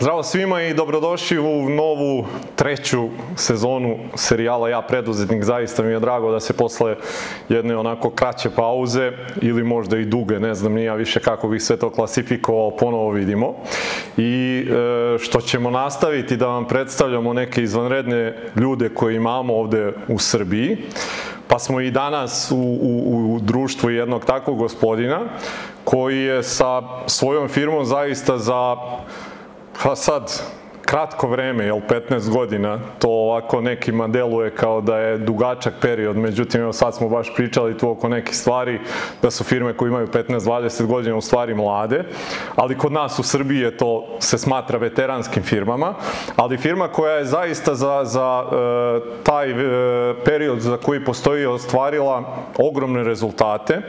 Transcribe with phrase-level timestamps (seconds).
[0.00, 2.26] Zdravo svima i dobrodošli u novu
[2.56, 5.44] treću sezonu serijala Ja preduzetnik.
[5.44, 6.96] Zaista mi je drago da se posle
[7.48, 9.12] jedne onako kraće pauze
[9.42, 13.54] ili možda i duge, ne znam nija više kako bih sve to klasifikovao, ponovo vidimo.
[14.16, 20.18] I e, što ćemo nastaviti da vam predstavljamo neke izvanredne ljude koje imamo ovde u
[20.18, 20.76] Srbiji.
[21.48, 25.20] Pa smo i danas u, u, u društvu jednog takvog gospodina
[25.84, 28.76] koji je sa svojom firmom zaista za
[29.82, 30.42] Pa sad,
[30.82, 36.60] kratko vreme, jel 15 godina, to ovako nekima deluje kao da je dugačak period, međutim
[36.60, 38.80] evo sad smo baš pričali tu oko nekih stvari
[39.22, 42.04] da su firme koje imaju 15-20 godina u stvari mlade,
[42.56, 45.94] ali kod nas u Srbiji je to se smatra veteranskim firmama,
[46.36, 49.54] ali firma koja je zaista za, za e, taj e,
[50.24, 53.82] period za koji postoji ostvarila ogromne rezultate, e,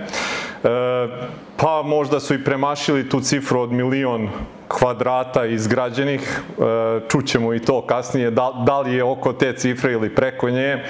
[1.58, 4.30] pa možda su i premašili tu cifru od milion
[4.70, 6.64] kvadrata izgrađenih, e,
[7.10, 10.84] čućemo i to kasnije, da, da li je oko te cifre ili preko nje,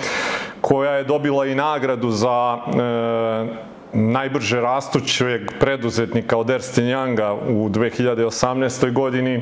[0.61, 8.93] koja je dobila i nagradu za e, najbrže rastućeg preduzetnika od Ernst Younga u 2018.
[8.93, 9.41] godini,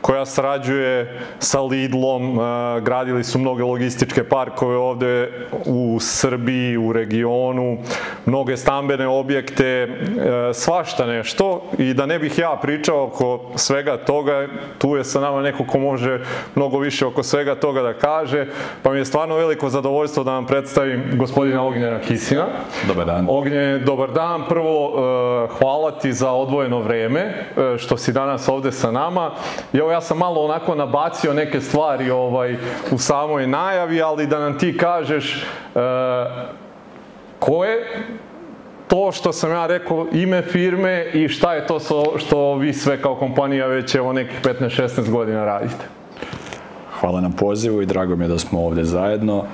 [0.00, 2.38] koja sarađuje sa Lidlom,
[2.82, 5.30] gradili su mnoge logističke parkove ovde
[5.66, 7.78] u Srbiji, u regionu,
[8.26, 9.88] mnoge stambene objekte, e,
[10.54, 14.46] svašta nešto i da ne bih ja pričao oko svega toga,
[14.78, 16.20] tu je sa nama neko ko može
[16.54, 18.46] mnogo više oko svega toga da kaže,
[18.82, 22.46] pa mi je stvarno veliko zadovoljstvo da vam predstavim gospodina Ognjena Kisina.
[22.88, 23.26] Dobar dan.
[23.28, 24.42] Ognjen, dobar dan.
[24.48, 29.30] Prvo, e, hvala ti za odvojeno vreme, e, što si danas ovde sa nama.
[29.72, 32.56] I evo, ja sam malo onako nabacio neke stvari ovaj,
[32.90, 35.46] u samoj najavi, ali da nam ti kažeš e,
[37.38, 38.06] ko je
[38.88, 41.78] to što sam ja rekao ime firme i šta je to
[42.16, 45.84] što vi sve kao kompanija već evo nekih 15-16 godina radite.
[47.00, 49.44] Hvala na pozivu i drago mi je da smo ovde zajedno.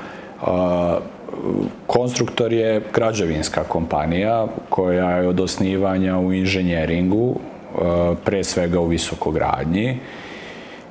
[1.92, 7.78] Konstruktor je građevinska kompanija koja je od osnivanja u inženjeringu, e,
[8.25, 9.98] pre svega u visokogradnji.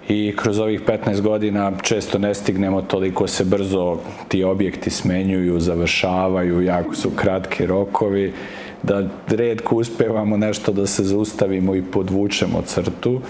[0.09, 3.97] I kroz ovih 15 godina često ne stignemo, toliko se brzo
[4.27, 8.33] ti objekti smenjuju, završavaju, jako su kratki rokovi,
[8.83, 13.21] da redko uspevamo nešto da se zaustavimo i podvučemo crtu.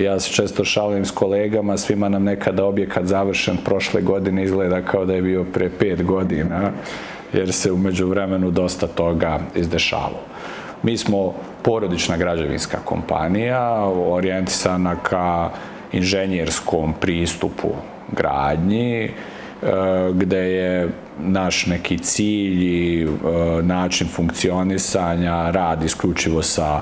[0.00, 5.04] Ja se često šalim s kolegama, svima nam nekada objekat završen prošle godine izgleda kao
[5.04, 6.70] da je bio pre pet godina,
[7.32, 10.20] jer se umeđu vremenu dosta toga izdešalo.
[10.82, 15.50] Mi smo porodična građevinska kompanija, orijentisana ka
[15.92, 17.68] inženjerskom pristupu
[18.12, 19.10] gradnji, e,
[20.12, 20.88] gde je
[21.20, 23.08] naš neki cilj i e,
[23.62, 26.80] način funkcionisanja rad isključivo sa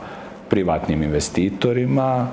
[0.48, 2.28] privatnim investitorima,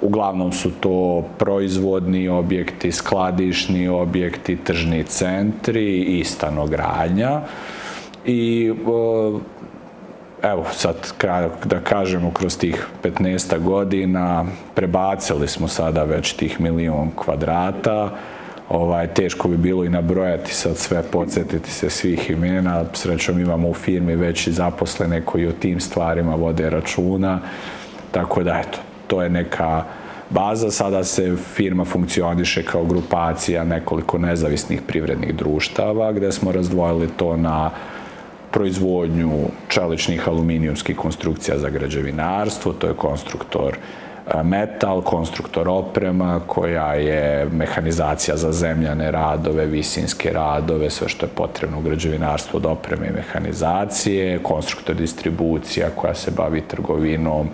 [0.00, 7.40] Uglavnom su to proizvodni objekti, skladišni objekti, tržni centri i stanogradnja.
[8.24, 8.72] I
[10.42, 10.96] evo sad
[11.64, 18.10] da kažemo kroz tih 15 godina prebacili smo sada već tih milion kvadrata
[18.68, 22.84] ovaj, teško bi bilo i nabrojati sad sve, podsjetiti se svih imena.
[22.92, 27.40] Srećom imamo u firmi već i zaposlene koji o tim stvarima vode računa.
[28.10, 29.84] Tako da, eto, to je neka
[30.30, 37.36] baza, sada se firma funkcioniše kao grupacija nekoliko nezavisnih privrednih društava, gde smo razdvojili to
[37.36, 37.70] na
[38.50, 39.32] proizvodnju
[39.68, 48.36] čeličnih aluminijumskih konstrukcija za građevinarstvo, to je konstruktor e, metal, konstruktor oprema, koja je mehanizacija
[48.36, 54.38] za zemljane radove, visinske radove, sve što je potrebno u građevinarstvu od opreme i mehanizacije,
[54.42, 57.48] konstruktor distribucija koja se bavi trgovinom,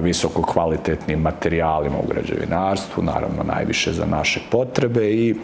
[0.00, 5.34] visoko kvalitetnim materijalima u građevinarstvu, naravno najviše za naše potrebe i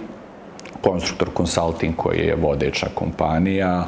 [0.80, 3.84] Konstruktor Consulting koji je vodeća kompanija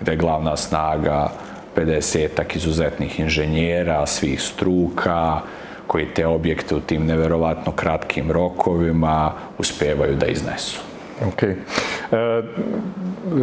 [0.00, 1.30] gde je glavna snaga
[1.76, 5.40] 50-ak izuzetnih inženjera svih struka
[5.86, 10.93] koji te objekte u tim neverovatno kratkim rokovima uspevaju da iznesu.
[11.22, 11.42] Ok.
[11.42, 11.56] E,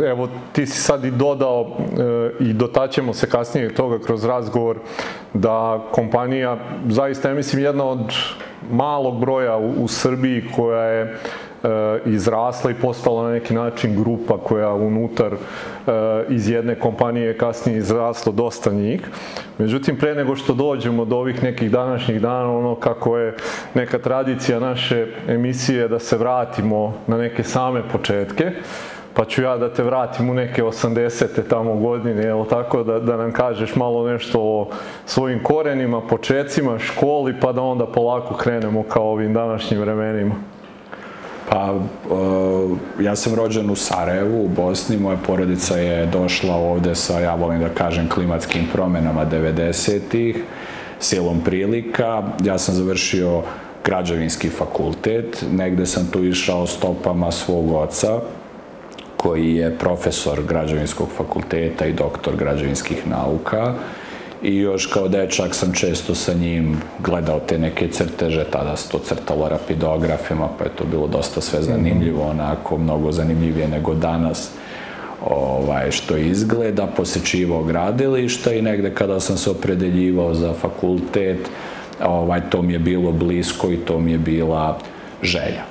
[0.07, 4.77] evo, ti si sad i dodao e, i dotaćemo se kasnije toga kroz razgovor
[5.33, 6.57] da kompanija,
[6.89, 8.13] zaista ja mislim jedna od
[8.71, 11.18] malog broja u, u Srbiji koja je
[12.06, 15.38] izrasla i postala na neki način grupa koja unutar e,
[16.30, 19.02] iz jedne kompanije kasnije izraslo dosta njih.
[19.58, 23.36] Međutim, pre nego što dođemo do ovih nekih današnjih dana, ono kako je
[23.74, 28.52] neka tradicija naše emisije da se vratimo na neke same početke,
[29.14, 31.28] pa ću ja da te vratim u neke 80.
[31.50, 34.68] tamo godine, jel tako, da, da nam kažeš malo nešto o
[35.06, 40.36] svojim korenima, počecima, školi, pa da onda polako krenemo kao ovim današnjim vremenima.
[41.51, 47.19] Pa, uh, ja sam rođen u Sarajevu, u Bosni, moja porodica je došla ovde sa,
[47.19, 50.44] ja volim da kažem, klimatskim promenama 90-ih,
[51.00, 52.24] silom prilika.
[52.44, 53.42] Ja sam završio
[53.86, 58.19] građevinski fakultet, negde sam tu išao stopama svog oca,
[59.18, 63.74] koji je profesor građevinskog fakulteta i doktor građevinskih nauka
[64.44, 69.00] i još kao dečak sam često sa njim gledao te neke crteže, tada se to
[69.00, 74.50] crtalo rapidografima, pa je to bilo dosta sve zanimljivo, onako mnogo zanimljivije nego danas
[75.30, 81.50] ovaj, što izgleda, posećivao gradilišta i negde kada sam se opredeljivao za fakultet,
[82.06, 84.80] ovaj, to mi je bilo blisko i to mi je bila
[85.24, 85.70] želja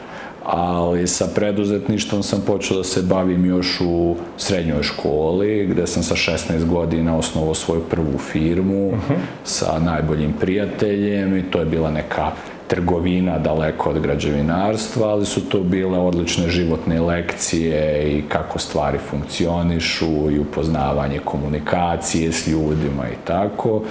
[0.52, 6.14] ali sa preduzetništvom sam počeo da se bavim još u srednjoj školi, gde sam sa
[6.14, 9.17] 16 godina osnovao svoju prvu firmu uh -huh.
[9.44, 12.32] sa najboljim prijateljem i to je bila neka
[12.70, 20.31] trgovina daleko od građevinarstva, ali su to bile odlične životne lekcije i kako stvari funkcionišu
[20.31, 23.82] i upoznavanje komunikacije s ljudima i tako.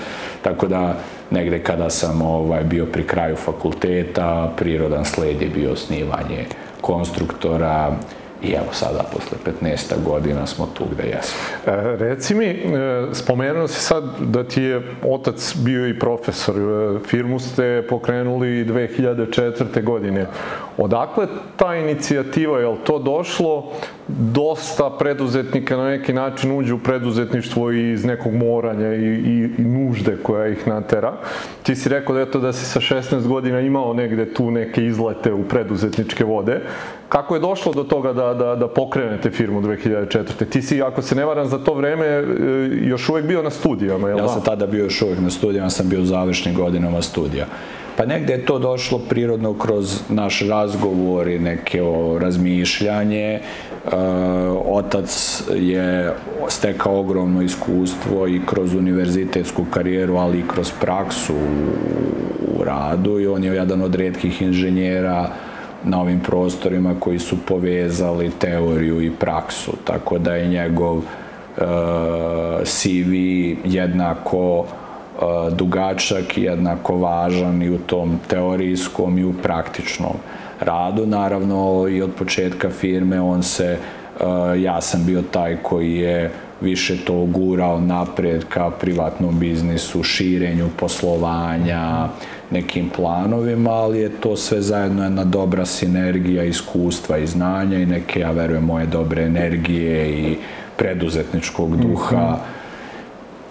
[0.42, 0.96] Tako da
[1.32, 6.46] negde kada sam ovaj, bio pri kraju fakulteta, prirodan sled je bio osnivanje
[6.82, 7.98] konstruktora,
[8.44, 11.40] I evo sada, posle 15 godina smo tu gde jesmo.
[11.66, 12.60] E, reci mi, e,
[13.14, 16.56] spomenuo si sad da ti je otac bio i profesor.
[16.56, 19.84] E, firmu ste pokrenuli 2004.
[19.84, 20.26] godine.
[20.78, 23.72] Odakle ta inicijativa, je li to došlo?
[24.18, 30.18] Dosta preduzetnika na neki način uđe u preduzetništvo iz nekog moranja i, i, i nužde
[30.24, 31.14] koja ih natera.
[31.64, 35.34] Ti si rekao da, eto, da si sa 16 godina imao negde tu neke izlete
[35.34, 36.62] u preduzetničke vode.
[37.10, 40.46] Kako je došlo do toga da, da, da pokrenete firmu 2004.
[40.50, 42.24] Ti si, ako se ne varam, za to vreme e,
[42.82, 44.30] još uvek bio na studijama, jel Ja da?
[44.30, 47.46] sam tada bio još uvek na studijama, sam bio u završnim godinama studija.
[48.00, 53.42] Pa negde je to došlo prirodno kroz naš razgovor i neke o razmišljanje.
[53.86, 53.96] E,
[54.66, 56.14] otac je
[56.48, 63.44] stekao ogromno iskustvo i kroz univerzitetsku karijeru, ali i kroz praksu u, radu i on
[63.44, 65.30] je jedan od redkih inženjera
[65.84, 71.04] na ovim prostorima koji su povezali teoriju i praksu, tako da je njegov uh,
[71.58, 73.14] e, CV
[73.64, 74.68] jednako uh,
[75.54, 80.14] dugačak i jednako važan i u tom teorijskom i u praktičnom
[80.60, 81.06] radu.
[81.06, 83.78] Naravno i od početka firme on se,
[84.20, 84.26] uh,
[84.62, 92.08] ja sam bio taj koji je više to gurao napred ka privatnom biznisu, širenju poslovanja,
[92.52, 98.20] nekim planovima, ali je to sve zajedno jedna dobra sinergija iskustva i znanja i neke,
[98.20, 100.38] ja verujem, moje dobre energije i
[100.78, 102.38] preduzetničkog duha mm -hmm.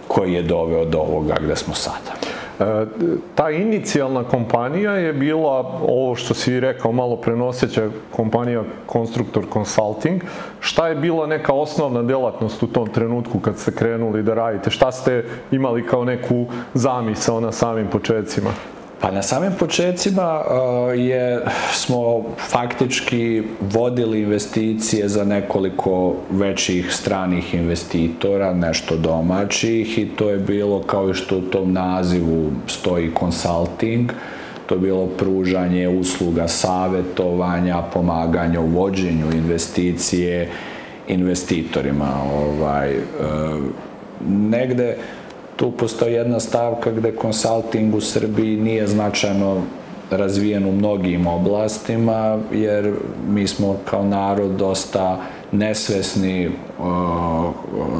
[0.08, 2.12] koji je doveo do ovoga gde smo sada.
[2.60, 2.86] E,
[3.34, 5.58] ta inicijalna kompanija je bila
[5.88, 8.62] ovo što si rekao malo prenoseća kompanija
[8.92, 10.22] Constructor Consulting.
[10.60, 14.70] Šta je bila neka osnovna delatnost u tom trenutku kad ste krenuli da radite?
[14.70, 18.50] Šta ste imali kao neku zamisao na samim početcima?
[19.00, 28.54] Pa na samim početcima uh, je, smo faktički vodili investicije za nekoliko većih stranih investitora,
[28.54, 34.12] nešto domaćih i to je bilo kao i što u tom nazivu stoji consulting,
[34.66, 40.50] to je bilo pružanje usluga savetovanja, pomaganja u vođenju investicije
[41.08, 42.10] investitorima.
[42.32, 43.02] Ovaj, uh,
[44.28, 44.96] negde
[45.58, 49.62] tu postoji jedna stavka gde konsulting u Srbiji nije značajno
[50.10, 52.92] razvijen u mnogim oblastima, jer
[53.28, 55.20] mi smo kao narod dosta
[55.52, 56.50] nesvesni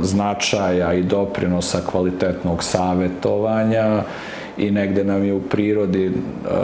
[0.03, 4.03] značaja i doprinosa kvalitetnog savetovanja
[4.59, 6.13] i negde nam je u prirodi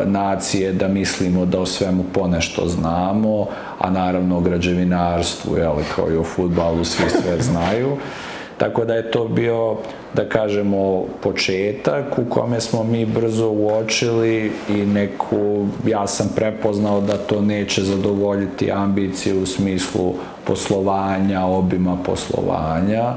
[0.05, 3.47] nacije da mislimo da o svemu ponešto znamo,
[3.79, 7.97] a naravno o građevinarstvu, jel, kao i o futbalu, svi sve znaju.
[8.65, 9.77] Tako da je to bio,
[10.15, 17.17] da kažemo, početak u kome smo mi brzo uočili i neku, ja sam prepoznao da
[17.17, 23.15] to neće zadovoljiti ambicije u smislu poslovanja, obima poslovanja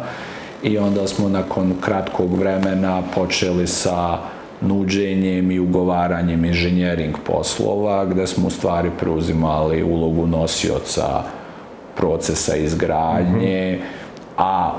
[0.63, 4.17] i onda smo nakon kratkog vremena počeli sa
[4.61, 11.23] nuđenjem i ugovaranjem inženjering poslova, gde smo u stvari preuzimali ulogu nosioca
[11.95, 14.43] procesa izgradnje, mm -hmm.
[14.43, 14.71] a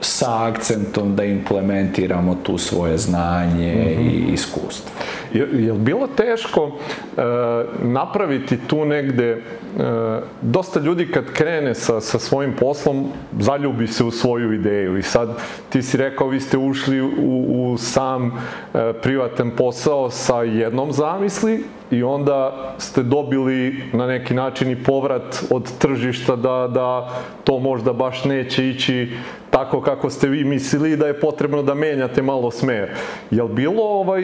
[0.00, 4.10] sa akcentom da implementiramo tu svoje znanje mm -hmm.
[4.10, 4.90] i iskustvo.
[5.36, 7.22] Je, li bilo teško e,
[7.82, 9.40] napraviti tu negde, e,
[10.42, 13.06] dosta ljudi kad krene sa, sa svojim poslom,
[13.40, 15.28] zaljubi se u svoju ideju i sad
[15.68, 17.10] ti si rekao vi ste ušli u,
[17.48, 24.70] u sam e, privatan posao sa jednom zamisli i onda ste dobili na neki način
[24.70, 27.10] i povrat od tržišta da, da
[27.44, 29.12] to možda baš neće ići
[29.50, 32.90] tako kako ste vi mislili da je potrebno da menjate malo smer.
[33.30, 34.22] Je li bilo ovaj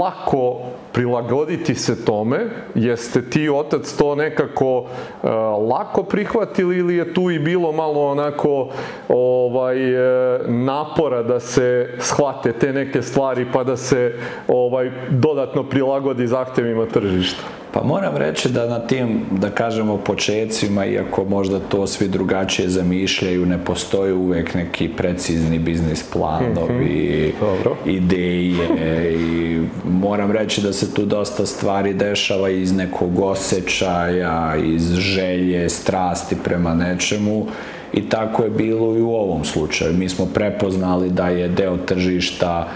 [0.00, 2.38] lako 我 prilagoditi se tome?
[2.74, 5.30] Jeste ti otac to nekako uh,
[5.70, 8.68] lako prihvatili ili je tu i bilo malo onako
[9.08, 14.14] ovaj uh, napora da se shvate te neke stvari pa da se
[14.48, 17.42] ovaj dodatno prilagodi zahtevima tržišta?
[17.72, 23.46] Pa moram reći da na tim, da kažemo, počecima, iako možda to svi drugačije zamišljaju,
[23.46, 27.74] ne postoji uvek neki precizni biznis planovi, mm -hmm.
[27.86, 28.68] ideje
[29.14, 36.36] i moram reći da se tu dosta stvari dešava iz nekog osjećaja, iz želje, strasti
[36.44, 37.46] prema nečemu
[37.92, 39.92] i tako je bilo i u ovom slučaju.
[39.92, 42.68] Mi smo prepoznali da je deo tržišta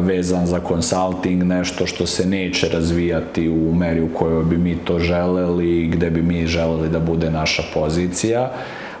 [0.00, 4.98] vezan za consulting, nešto što se neće razvijati u meri u kojoj bi mi to
[4.98, 8.52] želeli i gde bi mi želeli da bude naša pozicija,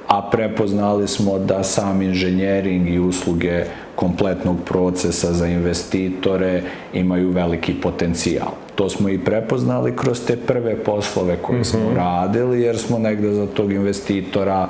[0.08, 8.48] a prepoznali smo da sam inženjering i usluge kompletnog procesa za investitore imaju veliki potencijal.
[8.74, 11.70] To smo i prepoznali kroz te prve poslove koje mm -hmm.
[11.70, 11.96] smo mhm.
[11.96, 14.68] radili, jer smo negde za tog investitora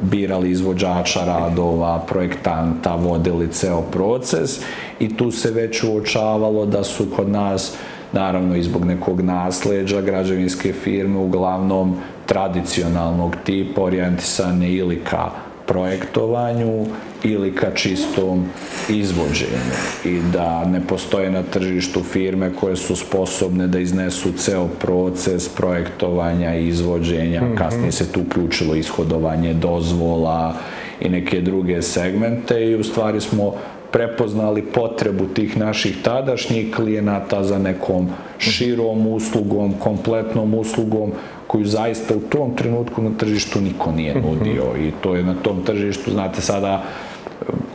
[0.00, 4.60] birali izvođača radova, projektanta, vodili ceo proces
[5.00, 7.76] i tu se već uočavalo da su kod nas
[8.12, 11.96] naravno i zbog nekog nasleđa građevinske firme uglavnom
[12.30, 15.30] tradicionalnog tipa orijentisane ili ka
[15.66, 16.86] projektovanju
[17.24, 18.44] ili ka čistom
[18.88, 25.48] izvođenju i da ne postoje na tržištu firme koje su sposobne da iznesu ceo proces
[25.48, 27.58] projektovanja i izvođenja, mm -hmm.
[27.58, 30.54] kasnije se tu uključilo ishodovanje dozvola
[31.00, 33.54] i neke druge segmente i u stvari smo
[33.92, 38.08] prepoznali potrebu tih naših tadašnjih klijenata za nekom
[38.38, 41.12] širom uslugom, kompletnom uslugom
[41.50, 44.26] koju zaista u tom trenutku na tržištu niko nije mhm.
[44.28, 46.82] nudio i to je na tom tržištu, znate sada,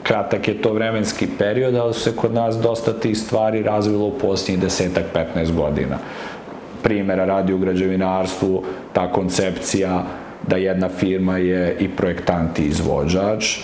[0.04, 4.18] kratak je to vremenski period, ali su se kod nas dosta tih stvari razvilo u
[4.20, 5.04] posljednjih desetak,
[5.36, 5.98] 15 godina.
[6.84, 8.64] Primera radi u građevinarstvu,
[8.94, 10.04] ta koncepcija
[10.48, 13.60] da jedna firma je i projektant i izvođač,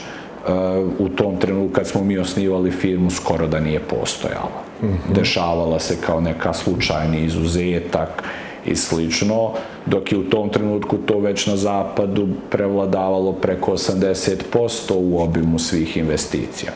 [1.00, 4.62] u tom trenutku kad smo mi osnivali firmu skoro da nije postojala.
[4.82, 5.14] Mm -hmm.
[5.16, 8.24] Dešavala se kao neka slučajni izuzetak
[8.66, 9.52] i slično,
[9.86, 15.98] dok je u tom trenutku to već na zapadu prevladavalo preko 80% u obimu svih
[15.98, 16.72] investicija.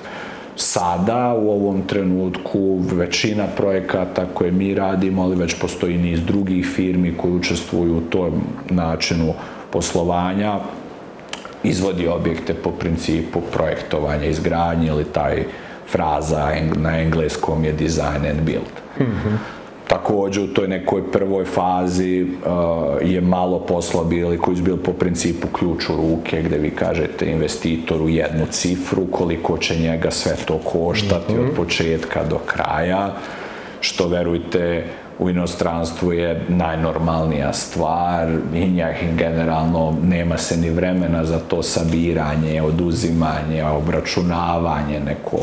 [0.56, 7.18] Sada, u ovom trenutku, većina projekata koje mi radimo, ali već postoji niz drugih firmi
[7.18, 8.34] koji učestvuju u tom
[8.70, 9.34] načinu
[9.70, 10.60] poslovanja,
[11.64, 15.44] izvodi objekte po principu projektovanja, izgradnje ili taj
[15.92, 18.76] fraza na engleskom je design and build.
[19.00, 19.38] Mm -hmm.
[19.88, 22.30] Takođe u toj nekoj prvoj fazi uh,
[23.02, 27.26] je malo posla bili koji su bili po principu ključ u ruke gde vi kažete
[27.26, 31.50] investitoru jednu cifru koliko će njega sve to koštati mm -hmm.
[31.50, 33.14] od početka do kraja
[33.80, 34.84] što verujte
[35.20, 42.62] u inostranstvu je najnormalnija stvar i njih generalno nema se ni vremena za to sabiranje,
[42.62, 45.38] oduzimanje, obračunavanje neko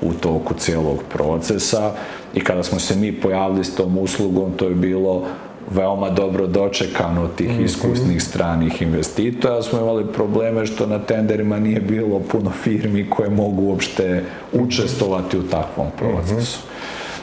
[0.00, 1.92] u toku cijelog procesa
[2.38, 5.24] i kada smo se mi pojavili s tom uslugom to je bilo
[5.70, 7.64] veoma dobro dočekano od tih mhm.
[7.64, 9.62] iskusnih stranih investitora.
[9.62, 15.42] Smo imali probleme što na tenderima nije bilo puno firmi koje mogu uopšte učestovati u
[15.42, 16.58] takvom procesu.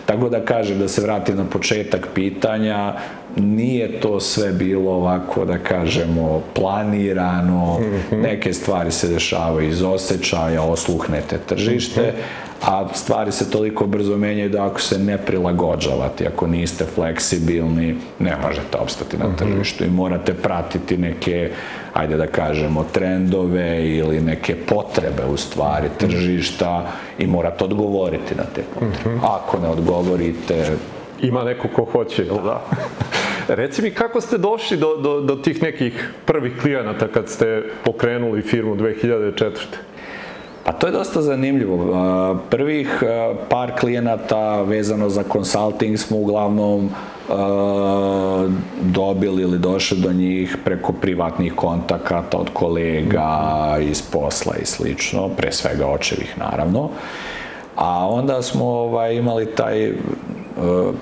[0.06, 2.94] Tako da kažem, da se vratim na početak pitanja,
[3.36, 8.22] nije to sve bilo ovako, da kažemo, planirano, mm -hmm.
[8.22, 12.14] neke stvari se dešavaju iz osjećaja, osluhnete tržište,
[12.62, 18.38] a stvari se toliko brzo menjaju da ako se ne prilagođavate, ako niste fleksibilni, ne
[18.48, 19.36] možete opstati na mhm.
[19.36, 21.52] tržištu i morate pratiti neke,
[21.94, 25.98] ajde da kažemo, trendove ili neke potrebe u stvari mhm.
[25.98, 29.16] tržišta i morate odgovoriti na te potrebe.
[29.16, 29.26] Mhm.
[29.26, 30.66] Ako ne odgovorite...
[31.22, 32.62] Ima neko ko hoće, jel da?
[33.48, 38.42] Reci mi kako ste došli do, do, do tih nekih prvih klijenata kad ste pokrenuli
[38.42, 39.52] firmu 2004.
[40.66, 41.96] Pa to je dosta zanimljivo.
[42.50, 43.04] Prvih
[43.50, 46.90] par klijenata vezano za consulting smo uglavnom
[48.82, 53.30] dobili ili došli do njih preko privatnih kontakata od kolega
[53.82, 56.90] iz posla i slično, pre svega očevih naravno.
[57.76, 59.94] A onda smo ovaj, imali taj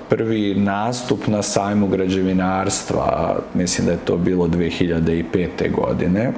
[0.08, 5.70] prvi nastup na sajmu građevinarstva, mislim da je to bilo 2005.
[5.70, 6.32] godine,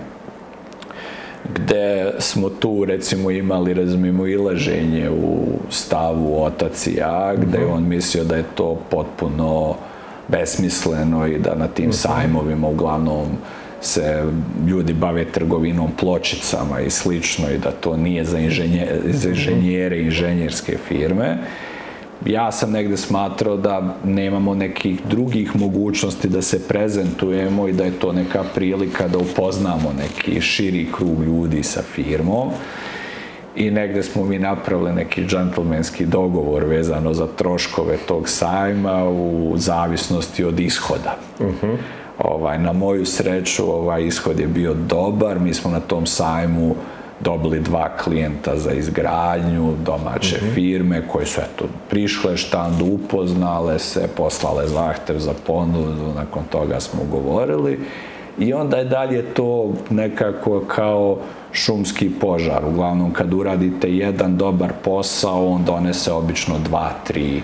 [1.55, 7.89] gde smo tu recimo imali razumimo ilaženje u stavu otac i ja, gde je on
[7.89, 9.75] mislio da je to potpuno
[10.29, 13.27] besmisleno i da na tim sajmovima uglavnom
[13.81, 14.25] se
[14.69, 20.05] ljudi bave trgovinom pločicama i slično i da to nije za, inženje, za inženjere i
[20.05, 21.39] inženjerske firme
[22.25, 27.99] ja sam negde smatrao da nemamo nekih drugih mogućnosti da se prezentujemo i da je
[27.99, 32.51] to neka prilika da upoznamo neki širi krug ljudi sa firmom
[33.57, 40.45] i negde smo mi napravili neki džentlmenski dogovor vezano za troškove tog sajma u zavisnosti
[40.45, 41.17] od ishoda.
[41.39, 41.67] Uh mhm.
[41.67, 41.77] -huh.
[42.19, 46.77] ovaj, na moju sreću ovaj ishod je bio dobar, mi smo na tom sajmu
[47.21, 50.55] dobili dva klijenta za izgradnju, domaće mm -hmm.
[50.55, 57.01] firme koje su eto prišle štandu, upoznale se, poslale zahtev za ponudu, nakon toga smo
[57.11, 57.81] govorili
[58.39, 61.19] i onda je dalje to nekako kao
[61.53, 62.65] šumski požar.
[62.65, 67.43] Uglavnom kad uradite jedan dobar posao, on donese obično dva, tri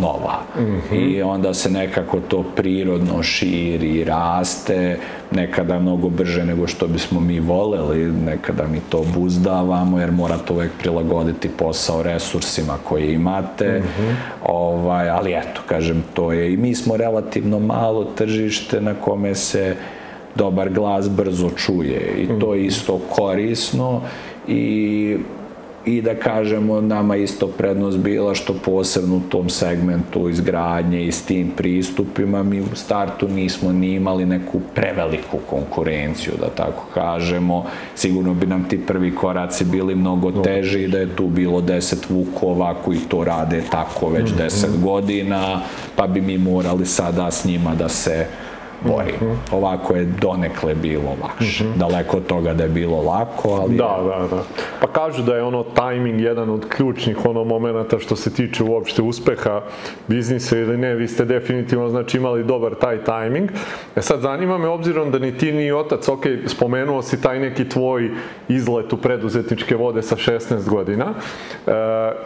[0.00, 0.42] nova.
[0.58, 0.96] Mm -hmm.
[0.96, 4.98] I onda se nekako to prirodno širi, raste,
[5.30, 10.70] nekada mnogo brže nego što bismo mi voleli, nekada mi to buzdavamo jer morate uvek
[10.78, 13.78] prilagoditi posao resursima koje imate.
[13.78, 14.14] Mm -hmm.
[14.44, 19.76] ovaj, ali eto, kažem, to je i mi smo relativno malo tržište na kome se
[20.34, 24.00] dobar glas brzo čuje i to je isto korisno
[24.48, 25.16] i
[25.86, 31.22] i da kažemo nama isto prednost bila što posebno u tom segmentu izgradnje i s
[31.22, 38.34] tim pristupima mi u startu nismo ni imali neku preveliku konkurenciju da tako kažemo sigurno
[38.34, 42.98] bi nam ti prvi koraci bili mnogo teži da je tu bilo deset vukova koji
[43.08, 44.38] to rade tako već mhm.
[44.38, 45.60] deset godina
[45.96, 48.26] pa bi mi morali sada s njima da se
[48.86, 49.12] bori.
[49.12, 49.56] Mm -hmm.
[49.56, 51.64] Ovako je donekle bilo lakše.
[51.64, 51.78] Mm -hmm.
[51.78, 53.76] Daleko od toga da je bilo lako, ali...
[53.76, 54.42] Da, da, da.
[54.80, 59.02] Pa kažu da je ono timing jedan od ključnih ono momenta što se tiče uopšte
[59.02, 59.60] uspeha
[60.08, 63.50] biznisa ili ne, vi ste definitivno znači imali dobar taj timing.
[63.96, 67.68] E sad zanima me obzirom da ni ti ni otac, ok, spomenuo si taj neki
[67.68, 68.10] tvoj
[68.48, 71.06] izlet u preduzetničke vode sa 16 godina.
[71.66, 71.70] E,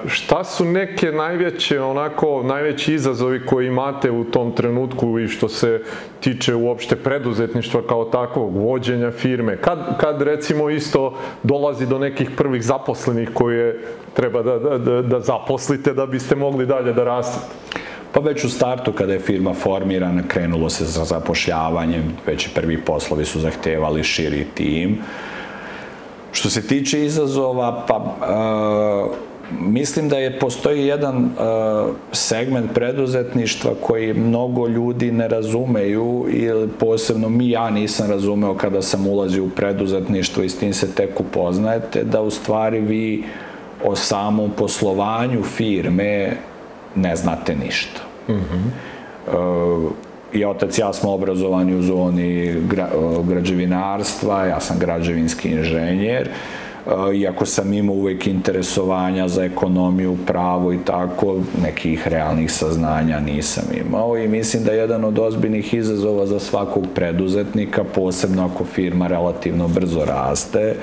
[0.07, 5.83] šta su neke najveće onako, najveći izazovi koji imate u tom trenutku i što se
[6.21, 12.63] tiče uopšte preduzetništva kao takvog, vođenja firme, kad, kad recimo isto dolazi do nekih prvih
[12.63, 13.85] zaposlenih koje
[14.15, 17.55] treba da, da, da, da zaposlite da biste mogli dalje da rastete?
[18.13, 23.25] Pa već u startu kada je firma formirana krenulo se sa zapošljavanjem, već prvi poslovi
[23.25, 24.99] su zahtevali širi tim.
[26.33, 31.31] Što se tiče izazova, pa uh, Mislim da je postoji jedan uh,
[32.13, 39.07] segment preduzetništva koji mnogo ljudi ne razumeju ili posebno mi ja nisam razumeo kada sam
[39.07, 43.25] ulazio u preduzetništvo i s tim se tek upoznajete da u stvari vi
[43.85, 46.37] o samom poslovanju firme
[46.95, 48.01] ne znate ništa.
[48.29, 48.67] Mm -hmm.
[49.37, 49.91] uh,
[50.33, 56.29] i otac ja smo obrazovani u zoni gra, uh, građevinarstva, ja sam građevinski inženjer.
[56.29, 56.60] Uh,
[57.15, 64.19] iako sam imao uvek interesovanja za ekonomiju, pravo i tako, nekih realnih saznanja nisam imao
[64.19, 69.69] i mislim da je jedan od ozbiljnih izazova za svakog preduzetnika, posebno ako firma relativno
[69.69, 70.75] brzo raste,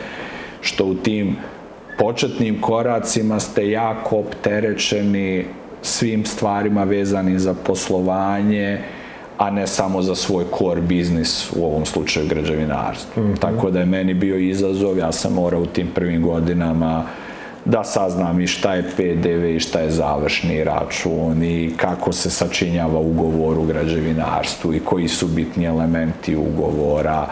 [0.62, 1.36] što u tim
[1.98, 5.46] početnim koracima ste jako opterećeni
[5.82, 8.82] svim stvarima vezanim za poslovanje,
[9.38, 13.24] a ne samo za svoj core biznis, u ovom slučaju građevinarstvo.
[13.24, 13.40] Mm -hmm.
[13.40, 17.06] Tako da je meni bio izazov, ja sam morao u tim prvim godinama
[17.66, 23.00] da saznam i šta je PDV i šta je završni račun i kako se sačinjava
[23.00, 27.28] ugovor u građevinarstvu i koji su bitni elementi ugovora.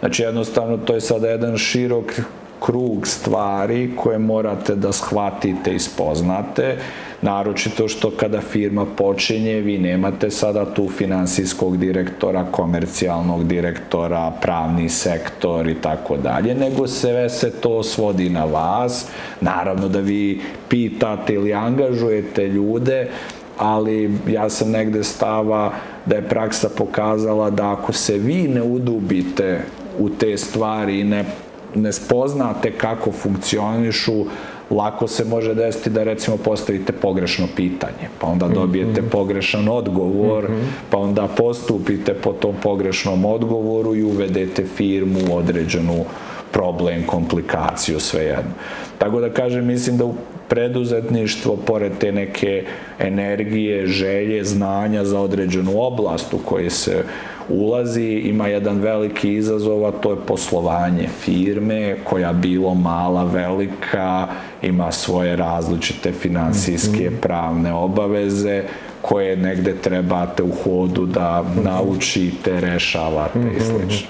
[0.00, 2.20] Znači jednostavno to je sada jedan širok
[2.60, 6.76] krug stvari koje morate da shvatite i spoznate
[7.22, 15.68] naročito što kada firma počinje, vi nemate sada tu finansijskog direktora, komercijalnog direktora, pravni sektor
[15.68, 19.06] i tako dalje, nego sve se to svodi na vas.
[19.40, 23.08] Naravno da vi pitate ili angažujete ljude,
[23.58, 25.72] ali ja sam negde stava
[26.06, 29.60] da je praksa pokazala da ako se vi ne udubite
[29.98, 31.24] u te stvari i ne
[31.74, 34.24] ne spoznate kako funkcionišu,
[34.70, 40.50] lako se može desiti da recimo postavite pogrešno pitanje, pa onda dobijete pogrešan odgovor,
[40.90, 46.04] pa onda postupite po tom pogrešnom odgovoru i uvedete firmu u određenu
[46.52, 48.52] problem, komplikaciju, svejedno.
[48.98, 50.14] Tako da kažem, mislim da u
[50.48, 52.64] preduzetništvo, pored te neke
[52.98, 57.04] energije, želje, znanja za određenu oblast u kojoj se
[57.50, 64.26] ulazi, ima jedan veliki izazov, a to je poslovanje firme, koja bilo mala, velika,
[64.62, 68.62] ima svoje različite finansijske, pravne obaveze,
[69.02, 74.08] koje negde trebate u hodu da naučite, rešavate i slično.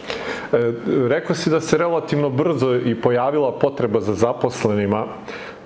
[0.52, 0.72] E,
[1.08, 5.06] rekao si da se relativno brzo i pojavila potreba za zaposlenima,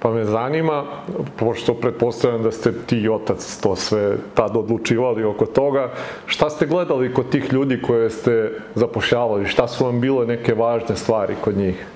[0.05, 0.85] pa me zanima,
[1.37, 5.93] pošto pretpostavljam da ste ti i otac to sve tad odlučivali oko toga,
[6.27, 10.97] šta ste gledali kod tih ljudi koje ste zapošljavali, šta su vam bile neke važne
[10.97, 11.87] stvari kod njih?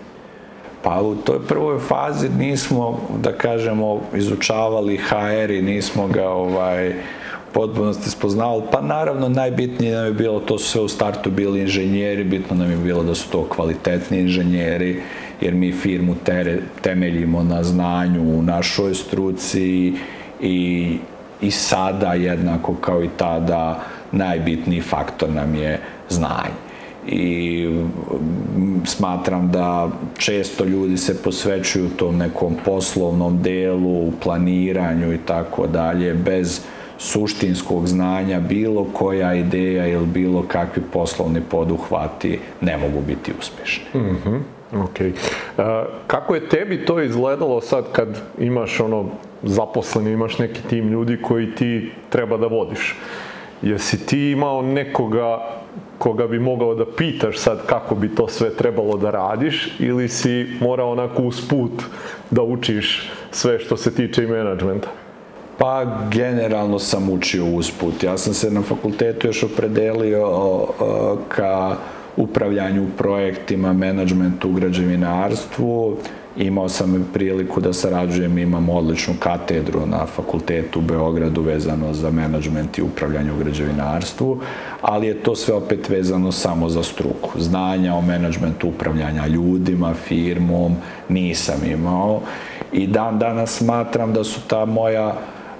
[0.82, 6.94] Pa u toj prvoj fazi nismo, da kažemo, izučavali HR i nismo ga ovaj,
[7.52, 8.62] potpunosti spoznavali.
[8.72, 12.70] Pa naravno najbitnije nam je bilo, to su sve u startu bili inženjeri, bitno nam
[12.70, 15.02] je bilo da su to kvalitetni inženjeri,
[15.40, 19.94] jer mi firmu tere, temeljimo na znanju u našoj struci
[20.40, 20.96] i,
[21.40, 23.80] i sada jednako kao i tada
[24.12, 26.68] najbitniji faktor nam je znanje
[27.08, 27.66] i
[28.84, 36.60] smatram da često ljudi se posvećuju tom nekom poslovnom delu, planiranju i tako dalje, bez
[36.98, 43.84] suštinskog znanja bilo koja ideja ili bilo kakvi poslovni poduhvati ne mogu biti uspješni.
[43.94, 44.57] Mm -hmm.
[44.72, 45.00] Ok.
[45.00, 45.64] Uh,
[46.06, 49.06] kako je tebi to izgledalo sad kad imaš ono
[49.42, 52.96] zaposleni, imaš neki tim ljudi koji ti treba da vodiš?
[53.62, 55.58] Jesi ti imao nekoga
[55.98, 60.46] koga bi mogao da pitaš sad kako bi to sve trebalo da radiš ili si
[60.60, 61.82] morao onako usput
[62.30, 64.88] da učiš sve što se tiče i menadžmenta?
[65.58, 68.02] Pa generalno sam učio usput.
[68.02, 70.28] Ja sam se na fakultetu još opredelio
[71.28, 71.76] ka
[72.18, 75.96] upravljanju projektima, menadžmentu u građevinarstvu.
[76.36, 82.78] Imao sam priliku da sarađujem, imam odličnu katedru na fakultetu u Beogradu vezano za menadžment
[82.78, 84.38] i upravljanje u građevinarstvu,
[84.82, 87.40] ali je to sve opet vezano samo za struku.
[87.40, 90.76] Znanja o menadžmentu upravljanja ljudima, firmom
[91.08, 92.20] nisam imao
[92.72, 95.14] i dan danas smatram da su ta moja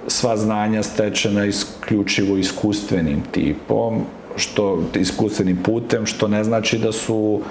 [0.07, 4.01] sva znanja stečena isključivo iskustvenim tipom,
[4.39, 7.41] što iskustvenim putem, što ne znači da su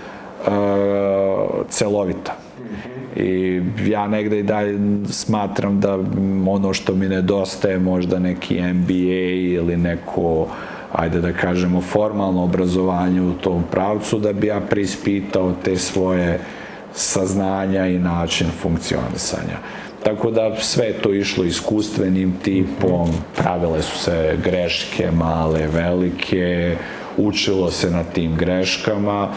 [0.47, 0.53] uh,
[1.69, 2.37] celovita.
[3.17, 4.79] I ja negde i dalje
[5.11, 5.99] smatram da
[6.49, 9.29] ono što mi nedostaje možda neki MBA
[9.61, 10.47] ili neko
[10.93, 16.41] ajde da kažemo formalno obrazovanje u tom pravcu da bi ja prispitao te svoje
[16.95, 19.59] saznanja i način funkcionisanja.
[20.09, 26.77] Tako da sve to išlo iskustvenim tipom, pravile su se greške male, velike,
[27.17, 29.29] učilo se na tim greškama,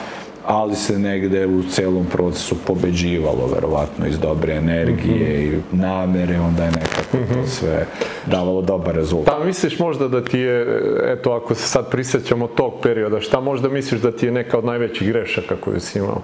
[0.45, 6.71] ali se negde u celom procesu pobeđivalo, verovatno, iz dobre energije i namere, onda je
[6.71, 7.85] nekako to sve
[8.25, 9.37] davalo dobar rezultat.
[9.37, 13.69] Pa misliš možda da ti je, eto, ako se sad prisjećamo tog perioda, šta možda
[13.69, 16.21] misliš da ti je neka od najvećih grešaka koju si imao?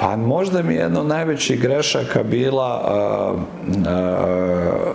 [0.00, 3.34] Pa možda mi je jedna od najvećih grešaka bila a,
[3.86, 4.92] a,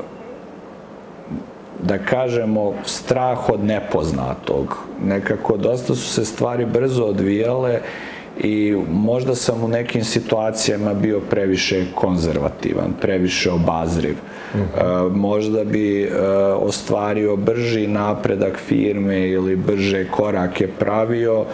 [1.83, 4.77] da kažemo strah od nepoznatog.
[5.05, 7.79] Nekako dosta su se stvari brzo odvijale
[8.43, 14.15] i možda sam u nekim situacijama bio previše konzervativan, previše obazriv.
[14.53, 15.07] Uh -huh.
[15.07, 16.09] e, možda bi e,
[16.53, 21.45] ostvario brži napredak firme ili brže korake pravio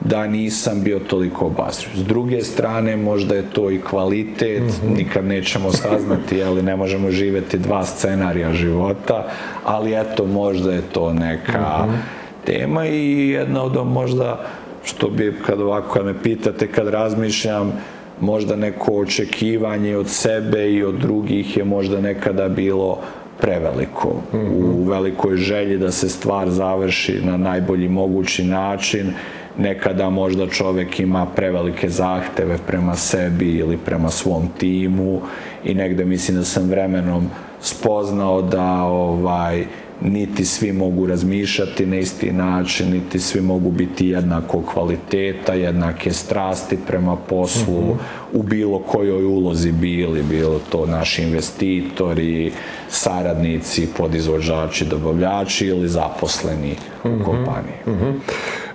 [0.00, 1.90] da nisam bio toliko obazriv.
[1.94, 4.96] S druge strane, možda je to i kvalitet, mm -hmm.
[4.96, 9.26] nikad nećemo saznati, ali ne možemo živeti dva scenarija života,
[9.64, 11.98] ali eto, možda je to neka mm -hmm.
[12.44, 14.40] tema i jedna od možda,
[14.84, 17.72] što bi, kad ovako kad me pitate, kad razmišljam,
[18.20, 22.98] možda neko očekivanje od sebe i od drugih je možda nekada bilo
[23.40, 24.08] preveliko.
[24.32, 24.74] Mm -hmm.
[24.74, 29.12] U velikoj želji da se stvar završi na najbolji mogući način,
[29.58, 35.20] nekada možda čovek ima prevelike zahteve prema sebi ili prema svom timu
[35.64, 39.64] i negde mislim da sam vremenom spoznao da ovaj
[40.00, 46.78] niti svi mogu razmišljati na isti način, niti svi mogu biti jednako kvaliteta, jednake strasti
[46.86, 47.96] prema poslu, mm -hmm.
[48.32, 52.52] u bilo kojoj ulozi bili, bilo to naši investitori,
[52.88, 57.12] saradnici, podizvođači, dobavljači ili zaposleni mm -hmm.
[57.12, 57.24] u mhm.
[57.24, 57.74] kompaniji.
[57.86, 58.12] Mm -hmm.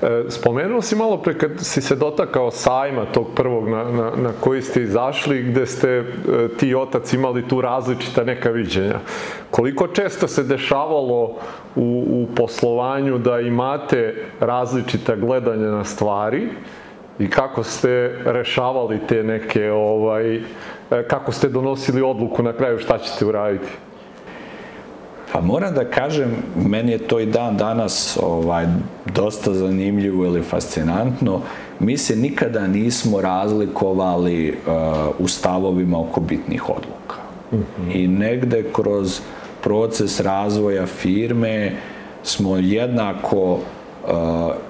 [0.03, 4.31] E, spomenuo si malo pre kad si se dotakao sajma tog prvog na, na, na
[4.39, 6.03] koji ste izašli, gde ste e,
[6.59, 8.99] ti i otac imali tu različita neka viđenja.
[9.51, 11.35] Koliko često se dešavalo
[11.75, 16.47] u, u poslovanju da imate različita gledanja na stvari
[17.19, 20.41] i kako ste rešavali te neke, ovaj, e,
[21.07, 23.69] kako ste donosili odluku na kraju šta ćete uraditi?
[25.33, 26.31] Pa moram da kažem,
[26.65, 28.65] meni je to i dan danas ovaj,
[29.15, 31.41] dosta zanimljivo ili fascinantno.
[31.79, 34.75] Mi se nikada nismo razlikovali uh,
[35.19, 37.15] u stavovima oko bitnih odluka.
[37.51, 37.95] Mm -hmm.
[37.95, 39.19] I negde kroz
[39.63, 41.71] proces razvoja firme
[42.23, 43.59] smo jednako uh,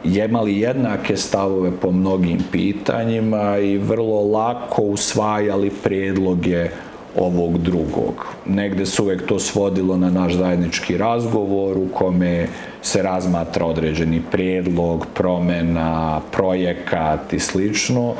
[0.04, 6.70] imali jednake stavove po mnogim pitanjima i vrlo lako usvajali predloge
[7.18, 8.26] ovog drugog.
[8.46, 12.48] Negde se uvek to svodilo na naš zajednički razgovor u kome
[12.82, 18.14] se razmatra određeni prijedlog, promena, projekat i slično.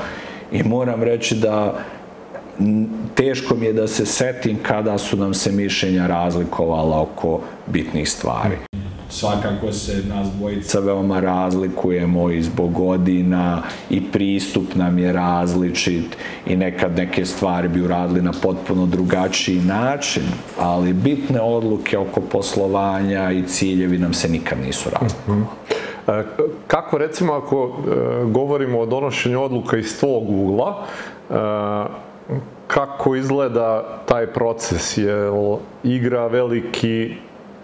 [0.52, 1.76] I moram reći da
[3.16, 8.73] teško mi je da se setim kada su nam se mišljenja razlikovala oko bitnih stvari
[9.14, 16.56] svakako se nas dvojica veoma razlikujemo i zbog godina i pristup nam je različit i
[16.56, 20.24] nekad neke stvari bi uradili na potpuno drugačiji način,
[20.60, 25.46] ali bitne odluke oko poslovanja i ciljevi nam se nikad nisu razlikovali.
[26.08, 26.24] E,
[26.68, 30.86] kako recimo ako e, govorimo o donošenju odluka iz tvog ugla,
[31.30, 31.34] e,
[32.68, 34.98] kako izgleda taj proces?
[34.98, 35.30] Je
[35.84, 37.16] igra veliki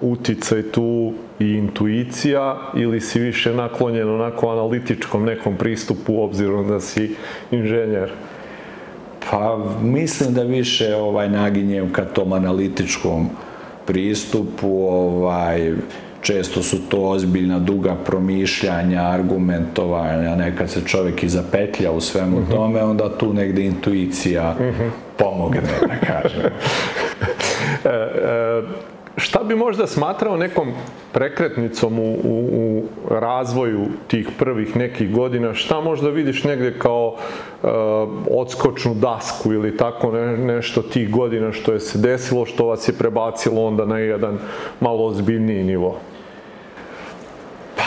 [0.01, 7.15] uticaj tu i intuicija ili si više naklonjen onako analitičkom nekom pristupu obzirom da si
[7.51, 8.11] inženjer?
[9.31, 13.29] Pa mislim da više ovaj naginjem ka tom analitičkom
[13.85, 15.73] pristupu, ovaj
[16.21, 22.43] često su to ozbiljna duga promišljanja, argumentovanja, nekad se čovjek i zapetlja u svemu uh
[22.43, 22.51] mhm.
[22.51, 22.55] -huh.
[22.55, 24.83] tome, onda tu negde intuicija uh mhm.
[24.83, 24.89] -huh.
[25.17, 26.41] pomogne, da kažem.
[27.85, 28.61] e, e,
[29.19, 30.71] šta bi možda smatrao nekom
[31.13, 37.69] prekretnicom u, u, u razvoju tih prvih nekih godina, šta možda vidiš negde kao uh,
[38.31, 42.93] odskočnu dasku ili tako ne, nešto tih godina što je se desilo, što vas je
[42.93, 44.39] prebacilo onda na jedan
[44.79, 45.99] malo ozbiljniji nivo?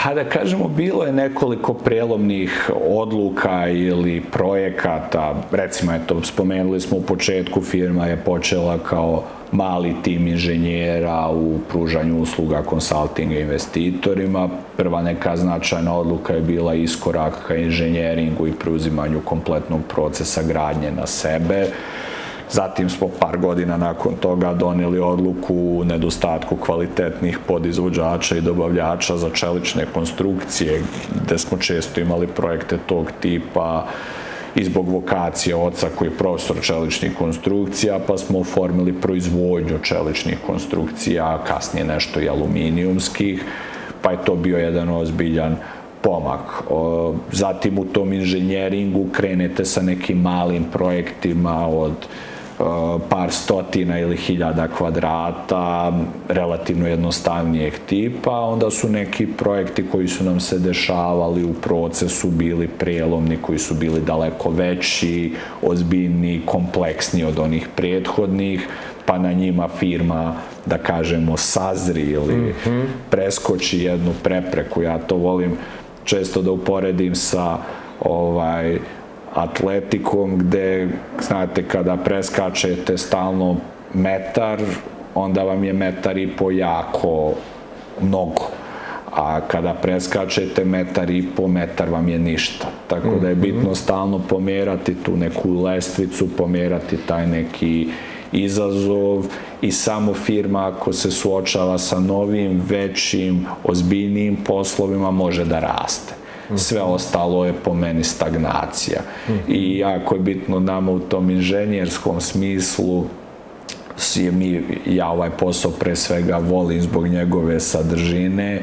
[0.03, 7.01] Pa da kažemo, bilo je nekoliko prelomnih odluka ili projekata, recimo, eto, spomenuli smo u
[7.01, 14.49] početku, firma je počela kao mali tim inženjera u pružanju usluga konsultinga investitorima.
[14.77, 21.07] Prva neka značajna odluka je bila iskorak ka inženjeringu i preuzimanju kompletnog procesa gradnje na
[21.07, 21.67] sebe.
[22.49, 29.29] Zatim smo par godina nakon toga doneli odluku u nedostatku kvalitetnih podizvođača i dobavljača za
[29.29, 30.81] čelične konstrukcije,
[31.23, 33.85] gde smo često imali projekte tog tipa,
[34.55, 41.43] i zbog vokacije oca koji je profesor čeličnih konstrukcija, pa smo oformili proizvodnju čeličnih konstrukcija,
[41.47, 43.43] kasnije nešto i aluminijumskih,
[44.01, 45.55] pa je to bio jedan ozbiljan
[46.01, 46.63] pomak.
[47.31, 51.93] Zatim u tom inženjeringu krenete sa nekim malim projektima od
[53.09, 55.93] par stotina ili hiljada kvadrata,
[56.27, 62.67] relativno jednostavnijeg tipa, onda su neki projekti koji su nam se dešavali u procesu bili
[62.67, 68.67] prijelomni, koji su bili daleko veći, ozbiljni, kompleksni od onih prethodnih,
[69.05, 70.35] pa na njima firma,
[70.65, 72.83] da kažemo, sazri ili mm -hmm.
[73.09, 74.81] preskoči jednu prepreku.
[74.81, 75.57] Ja to volim
[76.03, 77.57] često da uporedim sa
[77.99, 78.79] ovaj,
[79.33, 80.89] atletikom gde,
[81.21, 83.57] znate, kada preskačete stalno
[83.93, 84.61] metar,
[85.15, 87.33] onda vam je metar i po jako
[88.01, 88.47] mnogo.
[89.15, 92.67] A kada preskačete metar i po, metar vam je ništa.
[92.87, 93.73] Tako da je bitno mhm.
[93.73, 97.87] stalno pomerati tu neku lestvicu, pomerati taj neki
[98.31, 99.25] izazov
[99.61, 106.22] i samo firma ako se suočava sa novim, većim, ozbiljnijim poslovima može da raste
[106.57, 109.01] sve ostalo je po meni stagnacija.
[109.47, 113.05] I jako je bitno nama u tom inženjerskom smislu
[114.15, 118.61] je mi, ja ovaj posao pre svega volim zbog njegove sadržine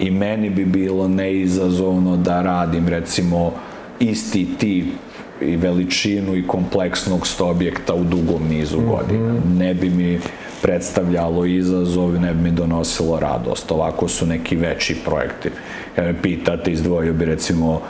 [0.00, 3.52] i meni bi bilo neizazovno da radim recimo
[4.00, 4.86] isti tip
[5.40, 9.34] i veličinu i kompleksnog objekta u dugom nizu godina.
[9.58, 10.20] Ne bi mi
[10.62, 13.72] predstavljalo izazov, ne bi mi donosilo radost.
[13.72, 15.50] Ovako su neki veći projekti.
[15.96, 17.80] Kada me pitate, izdvojio bi recimo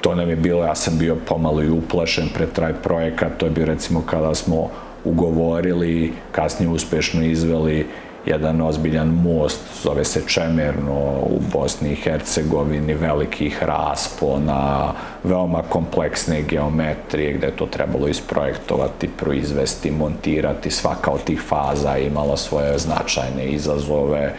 [0.00, 3.50] to nam je bilo, ja sam bio pomalo i uplašen pred traj projekat, to je
[3.50, 4.70] bio recimo kada smo
[5.04, 7.86] ugovorili, kasnije uspešno izveli
[8.26, 14.92] jedan ozbiljan most, zove se Čemerno u Bosni i Hercegovini, velikih raspona,
[15.24, 20.70] veoma kompleksne geometrije gde je to trebalo isprojektovati, proizvesti, montirati.
[20.70, 24.34] Svaka od tih faza imala svoje značajne izazove.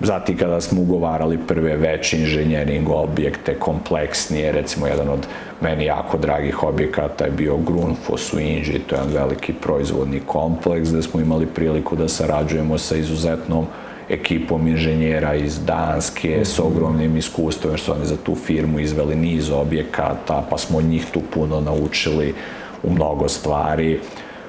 [0.00, 5.26] Zati kada smo ugovarali prve veće inženjering objekte, kompleksnije, recimo jedan od
[5.60, 10.88] meni jako dragih objekata je bio Grunfos u Inđi, to je jedan veliki proizvodni kompleks
[10.88, 13.66] gde smo imali priliku da sarađujemo sa izuzetnom
[14.08, 19.50] ekipom inženjera iz Danske s ogromnim iskustvom, jer su oni za tu firmu izveli niz
[19.50, 22.34] objekata, pa smo od njih tu puno naučili
[22.82, 24.00] u mnogo stvari,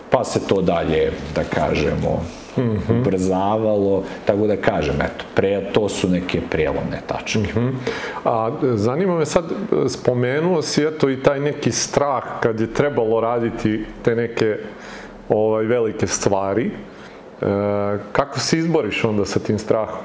[0.10, 2.24] pa se to dalje, da kažemo,
[2.58, 3.00] mm -hmm.
[3.00, 7.40] ubrzavalo, tako da kažem, eto, pre, to su neke prelomne tačke.
[7.40, 7.72] Mm -hmm.
[8.26, 9.46] A zanima me sad,
[9.88, 14.58] spomenuo si eto i taj neki strah kad je trebalo raditi te neke
[15.30, 16.66] ovaj, velike stvari.
[16.66, 17.46] E,
[18.12, 20.00] kako se izboriš onda sa tim strahom?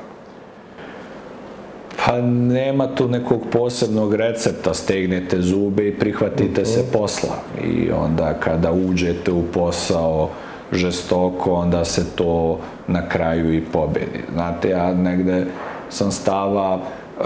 [2.07, 6.75] Pa nema tu nekog posebnog recepta, stegnete zube i prihvatite mm -hmm.
[6.75, 6.93] se mhm.
[6.93, 7.37] posla.
[7.65, 10.31] I onda kada uđete u posao,
[10.73, 14.25] žestoko, onda se to na kraju i pobedi.
[14.33, 15.47] Znate, ja negde
[15.91, 17.25] sam stava uh,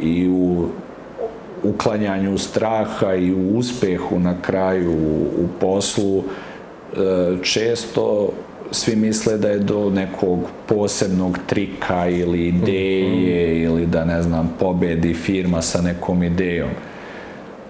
[0.00, 0.68] i u
[1.62, 6.24] uklanjanju straha i u uspehu na kraju u, u poslu uh,
[7.42, 8.28] često
[8.70, 13.64] svi misle da je do nekog posebnog trika ili ideje mm -hmm.
[13.64, 16.70] ili da ne znam pobedi firma sa nekom idejom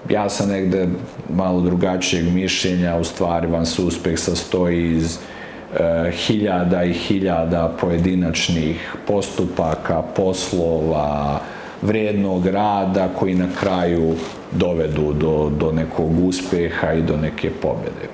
[0.09, 0.89] ja sam negde
[1.35, 8.97] malo drugačijeg mišljenja, u stvari vam se uspeh sastoji iz e, hiljada i hiljada pojedinačnih
[9.07, 11.41] postupaka, poslova,
[11.83, 14.15] vrijednog rada koji na kraju
[14.53, 18.09] dovedu do, do nekog uspeha i do neke pobede.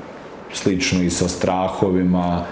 [0.53, 2.45] Slično i sa strahovima,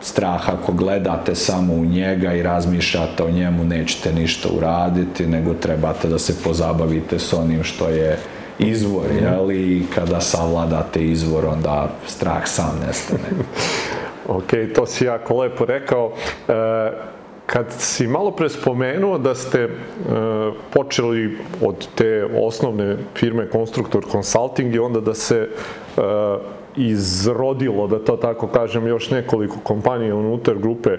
[0.00, 6.08] strah ako gledate samo u njega i razmišljate o njemu nećete ništa uraditi, nego trebate
[6.08, 8.18] da se pozabavite s onim što je
[8.58, 9.24] izvor, mm.
[9.24, 9.52] jel?
[9.52, 13.28] I kada savladate izvor, onda strah sam nestane.
[14.38, 16.12] ok, to si jako lepo rekao.
[16.48, 16.52] E,
[17.46, 19.68] kad si malo pre spomenuo da ste e,
[20.74, 25.48] počeli od te osnovne firme Konstruktor Consulting i onda da se
[25.96, 26.00] e,
[26.76, 30.90] izrodilo, da to tako kažem, još nekoliko kompanija unutar grupe,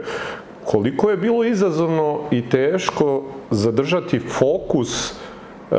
[0.66, 5.76] koliko je bilo izazovno i teško zadržati fokus e,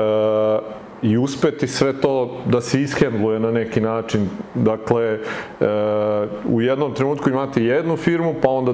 [1.02, 4.28] i uspeti sve to da se ishendluje na neki način.
[4.54, 5.18] Dakle, e,
[6.48, 8.72] u jednom trenutku imate jednu firmu, pa onda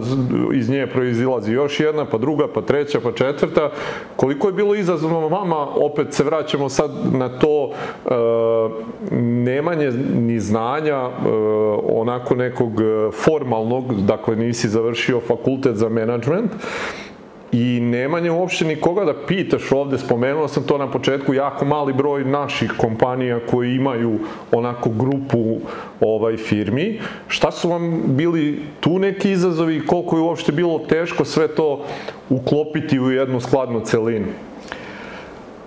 [0.55, 3.71] iz nje proizilazi još jedna, pa druga, pa treća, pa četvrta.
[4.17, 8.11] Koliko je bilo izazovno vama, opet se vraćamo sad na to e,
[9.21, 11.11] nemanje ni znanja, e,
[11.89, 12.73] onako nekog
[13.25, 16.51] formalnog, dakle nisi završio fakultet za management,
[17.55, 22.25] i nemanje uopšte nikoga da pitaš ovde, spomenuo sam to na početku, jako mali broj
[22.25, 24.19] naših kompanija koji imaju
[24.53, 25.59] onako grupu
[26.01, 27.01] ovaj firmi.
[27.29, 31.85] Šta su vam bili tu neki izazovi koliko je uopšte bilo teško sve to
[32.31, 34.27] uklopiti u jednu skladnu celinu?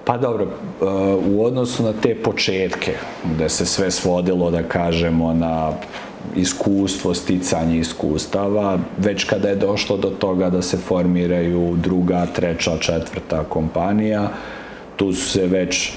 [0.05, 0.87] Pa dobro, uh,
[1.27, 2.93] u odnosu na te početke,
[3.35, 5.71] gde se sve svodilo, da kažemo, na
[6.35, 13.43] iskustvo, sticanje iskustava, već kada je došlo do toga da se formiraju druga, treća, četvrta
[13.43, 14.29] kompanija,
[14.95, 15.91] tu su se već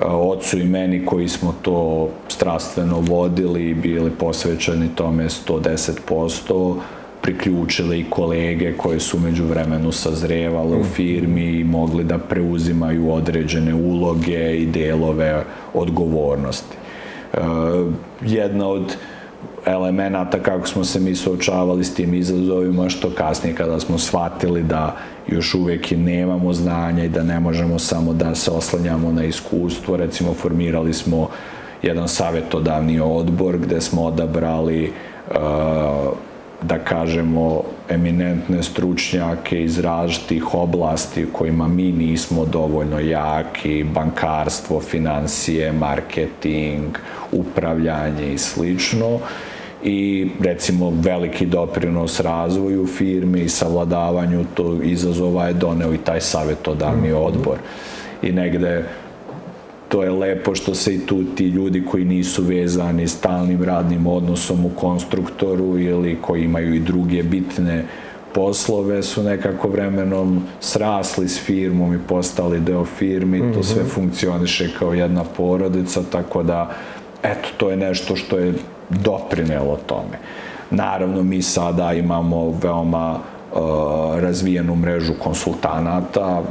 [0.00, 6.76] ocu i meni koji smo to strastveno vodili i bili posvećeni tome 110%,
[7.22, 13.74] priključile i kolege koje su među vremenu sazrevale u firmi i mogli da preuzimaju određene
[13.74, 16.76] uloge i delove odgovornosti.
[18.20, 18.96] Jedna od
[19.66, 24.96] elemenata kako smo se mi suočavali s tim izazovima, što kasnije kada smo shvatili da
[25.28, 29.96] još uvek nemamo znanja i da ne možemo samo da se oslanjamo na iskustvo.
[29.96, 31.28] Recimo, formirali smo
[31.82, 34.92] jedan savjetodavni odbor gde smo odabrali
[35.30, 35.36] uh,
[36.62, 46.98] da kažemo eminentne stručnjake iz različitih oblasti kojima mi nismo dovoljno jaki, bankarstvo, financije, marketing,
[47.32, 49.18] upravljanje i slično
[49.84, 57.08] i recimo veliki doprinos razvoju firme i savladavanju tog izazova je doneo i taj savjetodavni
[57.08, 57.16] mhm.
[57.16, 57.58] odbor.
[58.22, 58.84] I negde
[59.88, 64.64] to je lepo što se i tu ti ljudi koji nisu vezani stalnim radnim odnosom
[64.64, 67.84] u konstruktoru ili koji imaju i druge bitne
[68.34, 73.54] poslove su nekako vremenom srasli s firmom i postali deo mm -hmm.
[73.54, 73.90] to sve mhm.
[73.90, 76.70] funkcioniše kao jedna porodica, tako da
[77.22, 78.54] eto, to je nešto što je
[79.04, 80.18] doprinelo tome.
[80.70, 83.18] Naravno, mi sada imamo veoma
[84.20, 86.42] razvijenu mrežu konsultanata,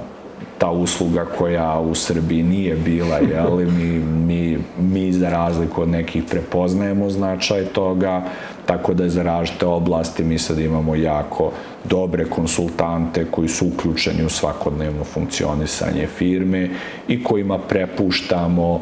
[0.57, 6.23] ta usluga koja u Srbiji nije bila, jel, mi, mi, mi za razliku od nekih
[6.29, 8.23] prepoznajemo značaj toga,
[8.65, 11.51] tako da za različite oblasti mi sad imamo jako
[11.83, 16.69] dobre konsultante koji su uključeni u svakodnevno funkcionisanje firme
[17.07, 18.81] i kojima prepuštamo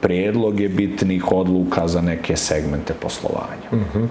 [0.00, 3.68] predloge bitnih odluka za neke segmente poslovanja.
[3.72, 4.06] Mm -hmm.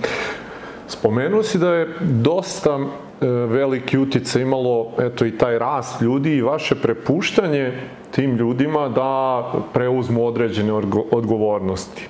[0.87, 6.41] Spomenuo si da je dosta e, veliki utjecaj imalo eto i taj rast ljudi i
[6.41, 7.73] vaše prepuštanje
[8.11, 10.73] tim ljudima da preuzmu određene
[11.11, 12.07] odgovornosti.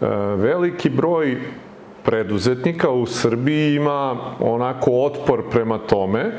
[0.00, 0.06] E,
[0.36, 1.40] veliki broj
[2.04, 6.32] preduzetnika u Srbiji ima onako otpor prema tome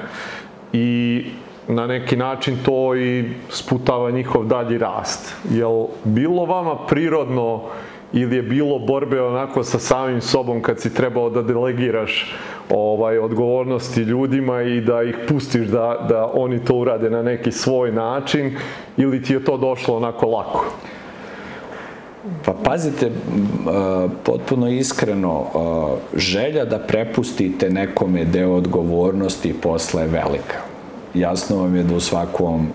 [0.74, 1.26] i
[1.68, 5.36] na neki način to i sputava njihov dalji rast.
[5.52, 7.62] Jel bilo vama prirodno
[8.14, 12.36] ili je bilo borbe onako sa samim sobom kad si trebao da delegiraš
[12.70, 17.92] ovaj odgovornosti ljudima i da ih pustiš da, da oni to urade na neki svoj
[17.92, 18.56] način
[18.98, 20.66] ili ti je to došlo onako lako?
[22.46, 23.12] Pa pazite,
[24.24, 25.46] potpuno iskreno,
[26.16, 30.77] želja da prepustite nekome deo odgovornosti posle je velika.
[31.14, 32.68] Jasno vam je da u svakom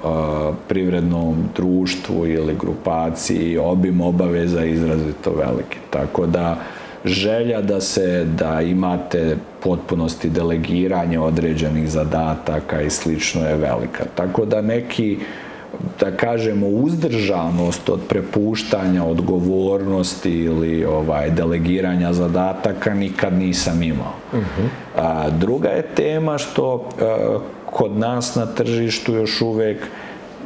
[0.68, 5.78] privrednom društvu ili grupaciji obim obaveza je izrazito veliki.
[5.91, 6.57] Tako da
[7.05, 14.05] želja da se, da imate potpunosti delegiranje određenih zadataka i slično je velika.
[14.14, 15.53] Tako da neki uh,
[16.01, 24.12] da kažemo uzdržanost od prepuštanja odgovornosti ili ovaj delegiranja zadataka nikad nisam imao.
[24.33, 24.66] Uh -huh.
[24.97, 27.39] A, druga je tema što a,
[27.73, 29.87] kod nas na tržištu još uvek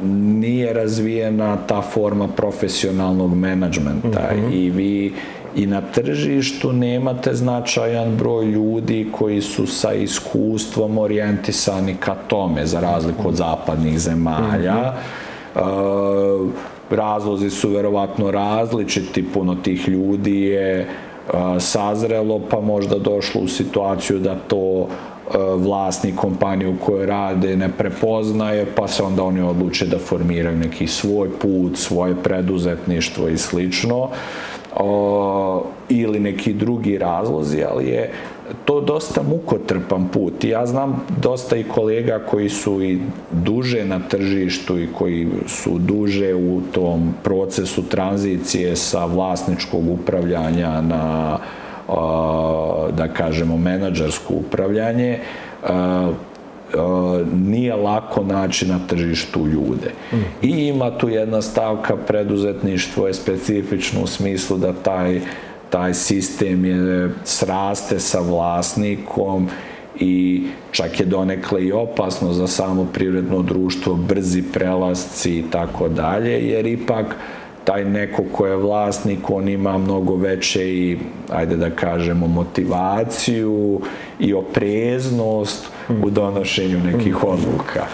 [0.03, 4.53] nije razvijena ta forma profesionalnog menadžmenta uh -huh.
[4.53, 5.13] i vi
[5.55, 12.79] i na tržištu nemate značajan broj ljudi koji su sa iskustvom orijentisani ka tome, za
[12.79, 14.75] razliku od zapadnih zemalja.
[14.75, 16.49] Mm -hmm.
[16.89, 20.87] razlozi su verovatno različiti, puno tih ljudi je
[21.59, 24.87] sazrelo pa možda došlo u situaciju da to
[25.57, 30.87] vlasnik kompanije u kojoj rade ne prepoznaje, pa se onda oni odluče da formiraju neki
[30.87, 34.09] svoj put, svoje preduzetništvo i slično
[34.75, 38.11] o, ili neki drugi razlozi, ali je
[38.65, 40.43] to dosta mukotrpan put.
[40.43, 42.99] Ja znam dosta i kolega koji su i
[43.31, 51.37] duže na tržištu i koji su duže u tom procesu tranzicije sa vlasničkog upravljanja na
[52.91, 55.19] da kažemo menadžersko upravljanje
[57.33, 59.91] nije lako naći na tržištu ljude.
[60.41, 65.21] I ima tu jedna stavka preduzetništvo je specifično u smislu da taj,
[65.69, 69.47] taj sistem je sraste sa vlasnikom
[69.99, 76.49] i čak je donekle i opasno za samo privredno društvo, brzi prelasci i tako dalje,
[76.49, 77.15] jer ipak
[77.67, 80.97] taj neko ko je vlasnik, on ima mnogo veće i,
[81.29, 83.81] ajde da kažemo, motivaciju
[84.19, 85.65] i opreznost
[86.03, 87.85] u donošenju nekih odluka.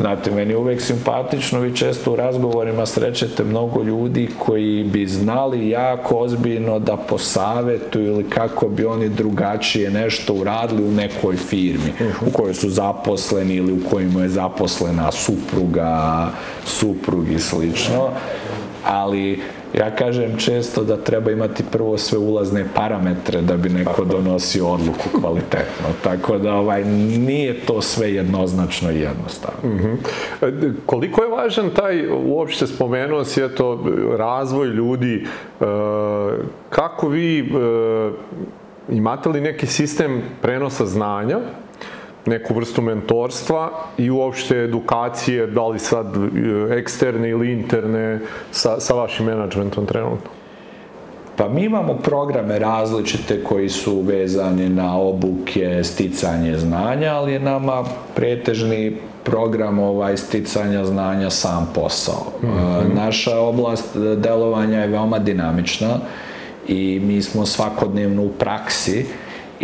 [0.00, 5.68] Znate, meni je uvek simpatično, vi često u razgovorima srećete mnogo ljudi koji bi znali
[5.68, 11.92] jako ozbiljno da posavetuju ili kako bi oni drugačije nešto uradili u nekoj firmi
[12.26, 16.30] u kojoj su zaposleni ili u kojima je zaposlena supruga,
[16.66, 18.10] suprug i slično
[18.84, 19.40] ali
[19.74, 25.08] ja kažem često da treba imati prvo sve ulazne parametre da bi neko donosio odluku
[25.20, 25.86] kvalitetno.
[26.04, 26.84] Tako da ovaj
[27.18, 29.58] nije to sve jednoznačno i jednostavno.
[29.64, 30.72] Mm -hmm.
[30.86, 33.84] Koliko je važan taj, uopšte spomenuo si eto,
[34.16, 35.26] razvoj ljudi,
[35.60, 35.64] e,
[36.70, 37.44] kako vi e,
[38.88, 41.38] imate li neki sistem prenosa znanja
[42.26, 48.20] neku vrstu mentorstva i uopšte edukacije, da li sad e, eksterne ili interne,
[48.50, 50.30] sa, sa vašim menadžmentom trenutno?
[51.36, 57.84] Pa mi imamo programe različite koji su vezani na obuke, sticanje znanja, ali je nama
[58.14, 62.32] pretežni program ovaj sticanja znanja sam posao.
[62.42, 62.94] Mm -hmm.
[62.94, 65.98] Naša oblast delovanja je veoma dinamična
[66.68, 69.06] i mi smo svakodnevno u praksi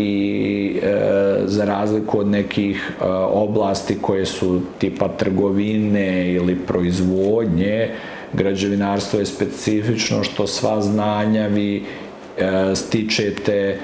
[0.01, 7.91] i e, za razliku od nekih e, oblasti koje su tipa trgovine ili proizvodnje,
[8.33, 11.83] građevinarstvo je specifično što sva znanja vi
[12.39, 13.79] e, stičete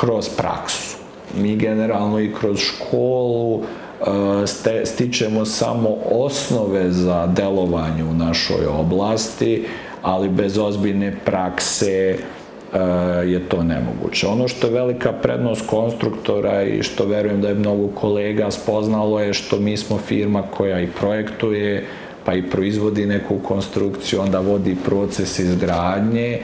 [0.00, 0.96] kroz praksu.
[1.40, 9.64] Mi generalno i kroz školu e, ste, stičemo samo osnove za delovanje u našoj oblasti,
[10.02, 12.18] ali bez ozbiljne prakse,
[13.26, 14.26] je to nemoguće.
[14.26, 19.34] Ono što je velika prednost konstruktora i što verujem da je mnogo kolega spoznalo je
[19.34, 21.86] što mi smo firma koja i projektuje,
[22.24, 26.38] pa i proizvodi neku konstrukciju, onda vodi proces izgradnje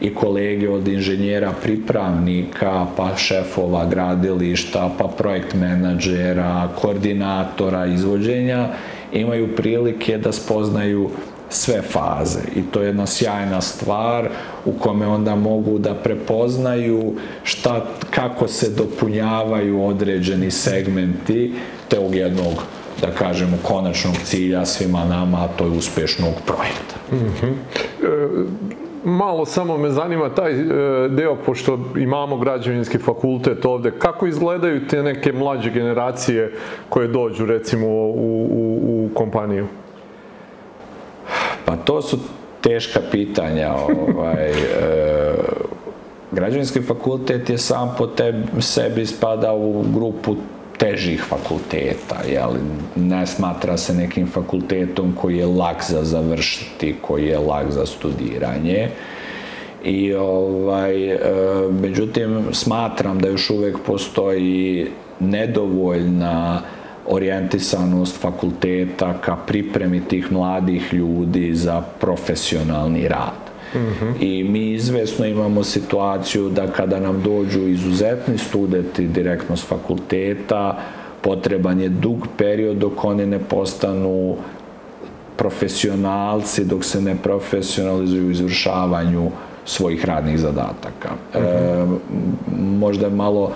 [0.00, 8.68] i kolege od inženjera pripravnika, pa šefova gradilišta, pa projekt menadžera, koordinatora izvođenja,
[9.12, 11.10] imaju prilike da spoznaju
[11.50, 14.28] sve faze i to je jedna sjajna stvar
[14.64, 21.54] u kome onda mogu da prepoznaju šta, kako se dopunjavaju određeni segmenti
[21.88, 22.54] tog jednog
[23.00, 26.94] da kažemo konačnog cilja svima nama, a to je uspešnog projekta.
[27.12, 27.52] Mm -hmm.
[28.02, 28.44] e,
[29.04, 30.64] malo samo me zanima taj e,
[31.08, 36.52] deo, pošto imamo građevinski fakultet ovde, kako izgledaju te neke mlađe generacije
[36.88, 39.66] koje dođu recimo u, u, u kompaniju?
[41.70, 42.18] Pa to su
[42.60, 43.74] teška pitanja.
[44.08, 44.54] Ovaj, e,
[46.32, 50.36] građevinski fakultet je sam po tebi, sebi spada u grupu
[50.78, 52.50] težih fakulteta, jel?
[52.96, 58.88] ne smatra se nekim fakultetom koji je lak za završiti, koji je lak za studiranje.
[59.84, 61.18] I ovaj, e,
[61.70, 64.90] međutim, smatram da još uvek postoji
[65.20, 66.62] nedovoljna
[67.10, 73.50] orijentisanost fakulteta ka pripremi tih mladih ljudi za profesionalni rad.
[73.74, 74.12] Mm -hmm.
[74.20, 80.78] I mi izvesno imamo situaciju da kada nam dođu izuzetni studenti direktno s fakulteta,
[81.20, 84.36] potreban je dug period dok oni ne postanu
[85.36, 89.30] profesionalci, dok se ne profesionalizuju u izvršavanju
[89.64, 91.10] svojih radnih zadataka.
[91.34, 91.42] Mm -hmm.
[91.42, 91.98] e,
[92.56, 93.52] možda je malo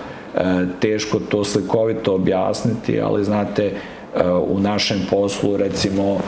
[0.79, 6.19] teško to slikovito objasniti, ali znate, e, u našem poslu recimo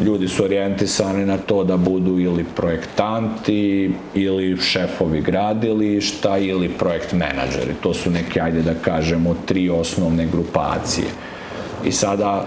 [0.00, 7.74] ljudi su orijentisani na to da budu ili projektanti, ili šefovi gradilišta, ili projekt menadžeri.
[7.82, 11.06] To su neke, ajde da kažemo, tri osnovne grupacije.
[11.84, 12.46] I sada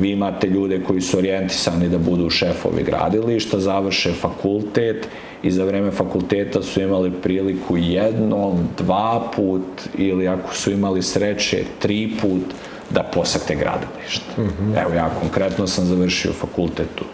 [0.00, 5.08] vi imate ljude koji su orijentisani da budu šefovi gradilišta, završe fakultet
[5.42, 9.62] i za vreme fakulteta su imali priliku jednom, dva put
[9.98, 12.54] ili ako su imali sreće, tri put
[12.90, 14.24] da posete gradilište.
[14.38, 14.82] Mm -hmm.
[14.82, 17.04] Evo ja konkretno sam završio fakultetu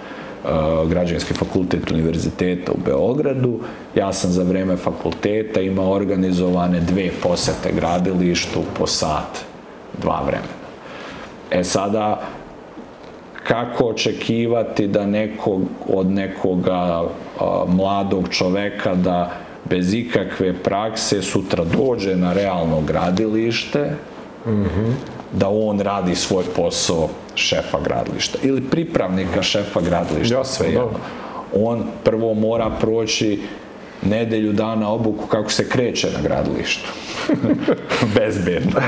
[0.44, 3.60] uh, građanski fakultet univerziteta u Beogradu.
[3.94, 9.38] Ja sam za vreme fakulteta imao organizovane dve posete gradilištu po sat,
[10.02, 10.60] dva vremena.
[11.50, 12.20] E sada,
[13.48, 16.72] kako očekivati da nekog, od nekoga
[17.40, 19.32] a, mladog čoveka da
[19.70, 23.90] bez ikakve prakse sutra dođe na realno gradilište,
[24.46, 24.92] mm -hmm.
[25.32, 30.90] da on radi svoj posao šefa gradilišta ili pripravnika šefa gradilišta, ja, sve jedno.
[31.54, 33.40] On prvo mora proći
[34.02, 36.88] nedelju dana obuku kako se kreće na gradilištu.
[38.14, 38.80] Bezbedno.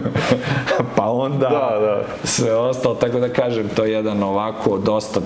[0.96, 2.04] pa onda da, da.
[2.24, 5.20] sve ostalo, tako da kažem, to je jedan ovako dosta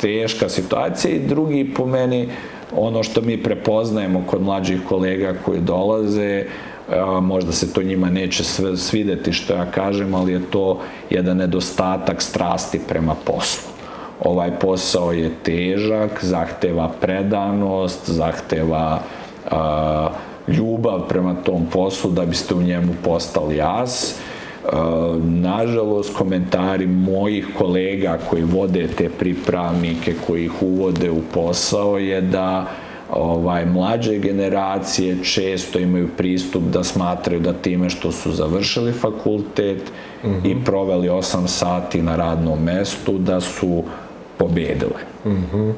[0.00, 2.28] teška situacija i drugi po meni
[2.76, 6.44] ono što mi prepoznajemo kod mlađih kolega koji dolaze,
[7.22, 12.22] možda se to njima neće sve svideti što ja kažem, ali je to jedan nedostatak
[12.22, 13.73] strasti prema poslu.
[14.24, 19.00] Ovaj posao je težak, zahteva predanost, zahteva
[19.50, 20.08] a,
[20.48, 24.16] ljubav prema tom poslu da biste u njemu postali jas.
[25.22, 32.66] nažalost, komentari mojih kolega koji vode te pripravnike, koji ih uvode u posao je da
[33.10, 39.92] ovaj, mlađe generacije često imaju pristup da smatraju da time što su završili fakultet
[40.24, 40.50] mm -hmm.
[40.50, 43.84] i proveli 8 sati na radnom mestu, da su
[44.38, 45.00] pobedile.
[45.24, 45.72] Mm -hmm.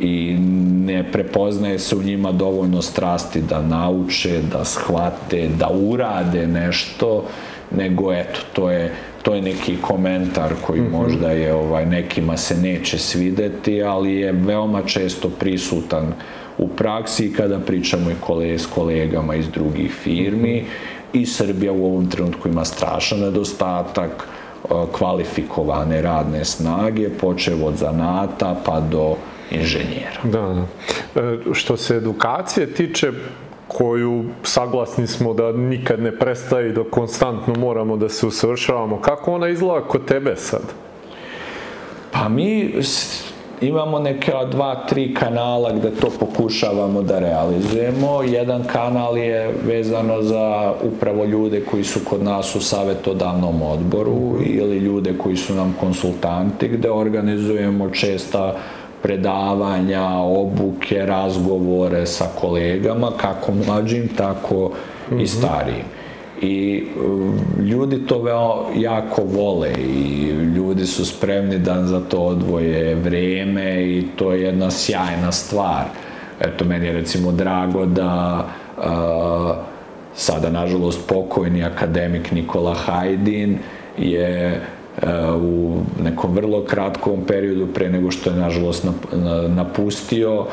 [0.00, 0.36] I
[0.84, 7.24] ne prepoznaje se u njima dovoljno strasti da nauče, da shvate, da urade nešto,
[7.70, 11.02] nego eto, to je, to je neki komentar koji mm -hmm.
[11.02, 16.14] možda je ovaj, nekima se neće svideti, ali je veoma često prisutan uh,
[16.60, 20.64] u praksi kada pričamo i kole, s kolegama iz drugih firmi
[21.12, 24.39] i Srbija u ovom trenutku ima strašan nedostatak e,
[24.92, 29.16] kvalifikovane radne snage, počev od zanata pa do
[29.50, 30.20] inženjera.
[30.24, 30.66] Da,
[31.14, 31.20] da.
[31.20, 33.12] E, što se edukacije tiče,
[33.68, 39.00] koju saglasni smo da nikad ne prestaje i da konstantno moramo da se usavršavamo.
[39.00, 40.62] Kako ona izgleda kod tebe sad?
[42.10, 42.74] Pa mi
[43.60, 48.22] imamo neka dva, tri kanala gde to pokušavamo da realizujemo.
[48.22, 54.78] Jedan kanal je vezano za upravo ljude koji su kod nas u savetodavnom odboru ili
[54.78, 58.54] ljude koji su nam konsultanti gde organizujemo česta
[59.02, 64.70] predavanja, obuke, razgovore sa kolegama, kako mlađim, tako
[65.20, 65.99] i starijim.
[66.40, 72.94] I um, ljudi to veo jako vole i ljudi su spremni da za to odvoje
[72.94, 75.84] vreme i to je jedna sjajna stvar.
[76.40, 78.44] Eto, meni je recimo drago da
[78.76, 78.84] uh,
[80.14, 83.58] sada nažalost pokojni akademik Nikola Hajdin
[83.98, 84.60] je
[85.42, 88.86] u nekom vrlo kratkom periodu pre nego što je nažalost
[89.48, 90.46] napustio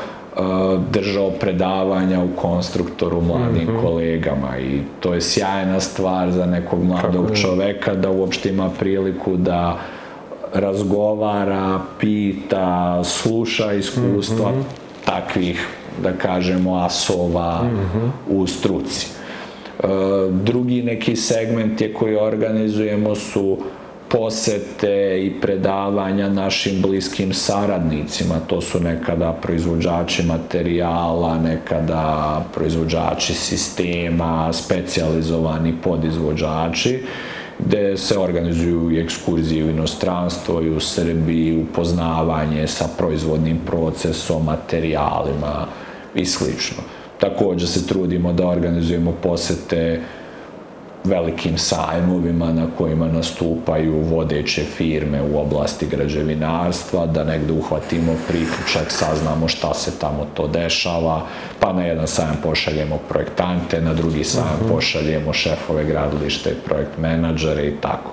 [0.90, 3.82] držao predavanja u konstruktoru mladim mm -hmm.
[3.82, 9.36] kolegama i to je sjajna stvar za nekog mladog Kako čoveka da uopšte ima priliku
[9.36, 9.78] da
[10.54, 15.04] razgovara, pita, sluša iskustva mm -hmm.
[15.04, 15.68] takvih,
[16.02, 18.36] da kažemo, asova mm -hmm.
[18.40, 19.06] u struci.
[19.82, 19.86] E,
[20.30, 23.58] drugi neki segment je koji organizujemo su
[24.08, 28.34] posete i predavanja našim bliskim saradnicima.
[28.46, 37.02] To su nekada proizvođači materijala, nekada proizvođači sistema, specializovani podizvođači
[37.58, 45.66] gde se organizuju ekskurzije u inostranstvo i u Srbiji, upoznavanje sa proizvodnim procesom, materijalima
[46.14, 46.82] i slično.
[47.20, 50.00] Takođe se trudimo da organizujemo posete
[51.04, 59.48] velikim sajmovima na kojima nastupaju vodeće firme u oblasti građevinarstva, da negde uhvatimo priključak, saznamo
[59.48, 61.22] šta se tamo to dešava,
[61.60, 64.70] pa na jedan sajam pošaljemo projektante, na drugi sajam uh mhm.
[64.70, 64.74] -huh.
[64.74, 68.10] pošaljemo šefove gradilišta i projekt menadžere i tako.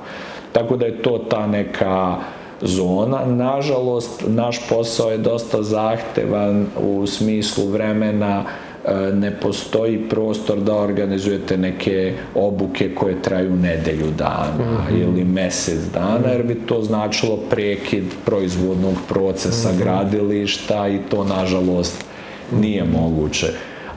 [0.51, 2.17] Tako da je to ta neka
[2.61, 3.25] zona.
[3.25, 8.64] Nažalost, naš posao je dosta zahtevan u smislu vremena E,
[9.13, 15.01] ne postoji prostor da organizujete neke obuke koje traju nedelju dana mm -hmm.
[15.01, 19.79] ili mesec dana, jer bi to značilo prekid proizvodnog procesa mm -hmm.
[19.83, 22.05] gradilišta i to nažalost
[22.61, 23.47] nije moguće.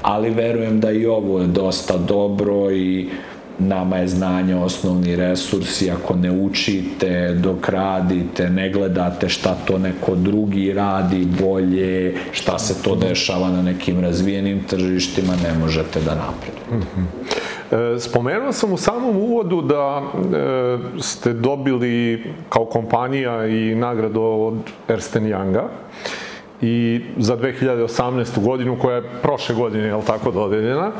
[0.02, 5.82] Ali verujem da i ovo je dosta dobro i uh, nama je znanje osnovni resurs
[5.82, 12.58] i ako ne učite dok radite, ne gledate šta to neko drugi radi bolje, šta
[12.58, 16.98] se to dešava na nekim razvijenim tržištima, ne možete da napredujete.
[17.70, 24.58] E, spomenuo sam u samom uvodu da e, ste dobili kao kompanija i nagradu od
[24.88, 25.62] Ersten Younga
[26.62, 28.44] i za 2018.
[28.44, 30.90] godinu koja je prošle godine, je li tako, dodeljena.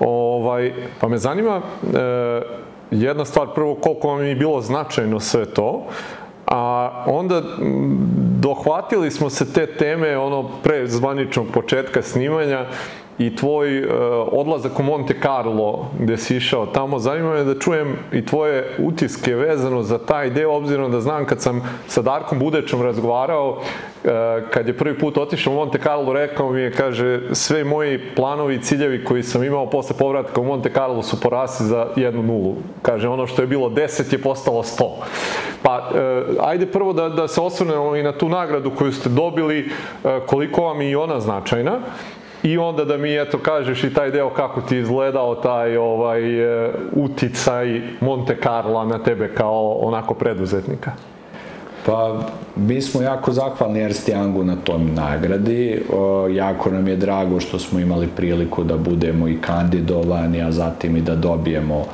[0.00, 2.42] Ovaj, pa me zanima e,
[2.90, 5.86] jedna stvar, prvo koliko vam je bilo značajno sve to,
[6.46, 7.42] a onda
[8.40, 12.66] dohvatili smo se te teme ono pre zvaničnog početka snimanja
[13.20, 13.90] i tvoj uh,
[14.32, 19.34] odlazak u Monte Carlo gde si išao tamo, zanima me da čujem i tvoje utiske
[19.34, 24.10] vezano za taj deo, obzirom da znam kad sam sa Darkom Budečom razgovarao, uh,
[24.50, 28.54] kad je prvi put otišao u Monte Carlo, rekao mi je, kaže, sve moji planovi
[28.54, 32.54] i ciljevi koji sam imao posle povratka u Monte Carlo su porasli za jednu nulu.
[32.82, 34.84] Kaže, ono što je bilo 10 je postalo 100.
[35.62, 39.70] Pa, uh, ajde prvo da, da se osvrnemo i na tu nagradu koju ste dobili,
[40.26, 41.80] koliko vam je i ona značajna,
[42.42, 46.72] I onda da mi eto kažeš i taj deo kako ti izgledao taj ovaj e,
[46.92, 50.92] uticaj Monte Carlo na tebe kao onako preduzetnika.
[51.86, 52.20] Pa,
[52.56, 55.82] mi smo jako zahvalni Ernst Youngu na tom nagradi.
[55.92, 60.96] O, jako nam je drago što smo imali priliku da budemo i kandidovani, a zatim
[60.96, 61.84] i da dobijemo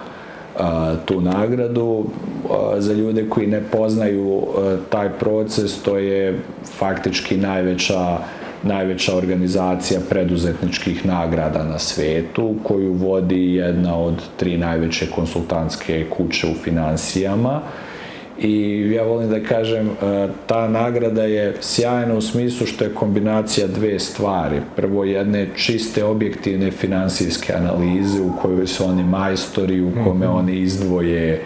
[0.58, 2.04] a, tu nagradu.
[2.50, 6.40] A, za ljude koji ne poznaju a, taj proces, to je
[6.78, 8.18] faktički najveća
[8.62, 16.54] najveća organizacija preduzetničkih nagrada na svetu, koju vodi jedna od tri najveće konsultantske kuće u
[16.54, 17.60] finansijama.
[18.38, 23.66] I ja volim da kažem, e, ta nagrada je sjajna u smislu što je kombinacija
[23.66, 24.60] dve stvari.
[24.76, 30.36] Prvo jedne čiste objektivne finansijske analize u kojoj su oni majstori, u kome mhm.
[30.36, 31.42] oni izdvoje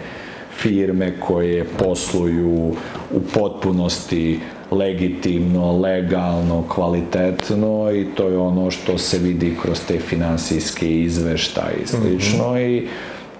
[0.57, 2.75] firme koje posluju
[3.11, 4.39] u potpunosti
[4.71, 11.87] legitimno, legalno, kvalitetno i to je ono što se vidi kroz te finansijske izveštaje i
[11.87, 12.77] slično mm -hmm.
[12.77, 12.87] i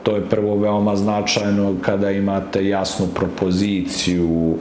[0.03, 4.55] to je prvo veoma značajno kada imate jasnu propoziciju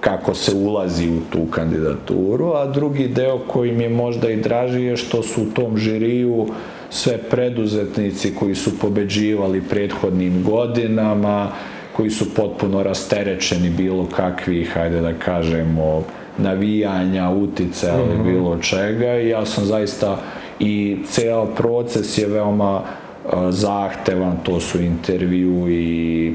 [0.00, 4.82] kako se ulazi u tu kandidaturu, a drugi deo koji mi je možda i draži
[4.82, 6.46] je što su u tom žiriju
[6.90, 11.52] sve preduzetnici koji su pobeđivali prethodnim godinama,
[11.92, 16.02] koji su potpuno rasterečeni bilo kakvih, hajde da kažemo,
[16.38, 18.32] navijanja, utice ili mm -hmm.
[18.32, 19.18] bilo čega.
[19.18, 20.18] I ja sam zaista
[20.60, 26.34] i ceo proces je veoma uh, zahtevan, to su intervju i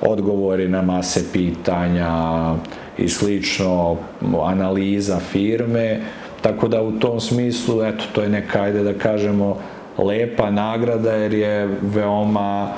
[0.00, 2.54] odgovori na mase pitanja,
[2.98, 3.96] i slično,
[4.44, 6.00] analiza firme,
[6.42, 9.56] tako da u tom smislu, eto, to je neka, ajde da kažemo,
[9.98, 12.68] lepa nagrada jer je veoma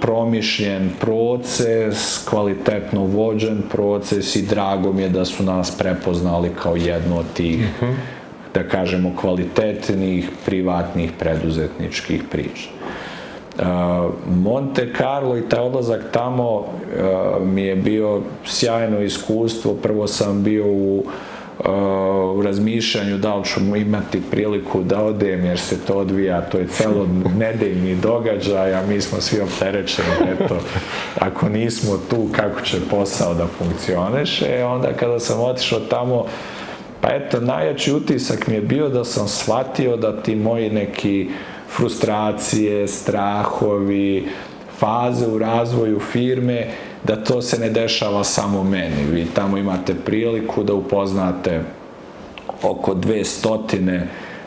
[0.00, 7.18] promišljen proces, kvalitetno vođen proces i drago mi je da su nas prepoznali kao jedno
[7.18, 7.94] od tih, uh -huh.
[8.54, 12.68] da kažemo, kvalitetnih privatnih preduzetničkih priča.
[13.58, 13.64] Uh,
[14.26, 16.66] Monte Carlo i taj odlazak tamo uh,
[17.46, 19.74] mi je bio sjajno iskustvo.
[19.74, 21.04] Prvo sam bio u
[22.34, 26.66] u razmišljanju da li ću imati priliku da odem jer se to odvija, to je
[26.66, 30.56] celo nedeljni događaj, a mi smo svi opterećeni, eto,
[31.18, 36.26] ako nismo tu, kako će posao da funkcioniše, onda kada sam otišao tamo,
[37.00, 41.28] pa eto, najjači utisak mi je bio da sam shvatio da ti moji neki
[41.76, 44.28] frustracije, strahovi,
[44.78, 46.66] faze u razvoju firme,
[47.08, 49.04] da to se ne dešava samo meni.
[49.12, 51.60] Vi tamo imate priliku da upoznate
[52.62, 54.02] oko 200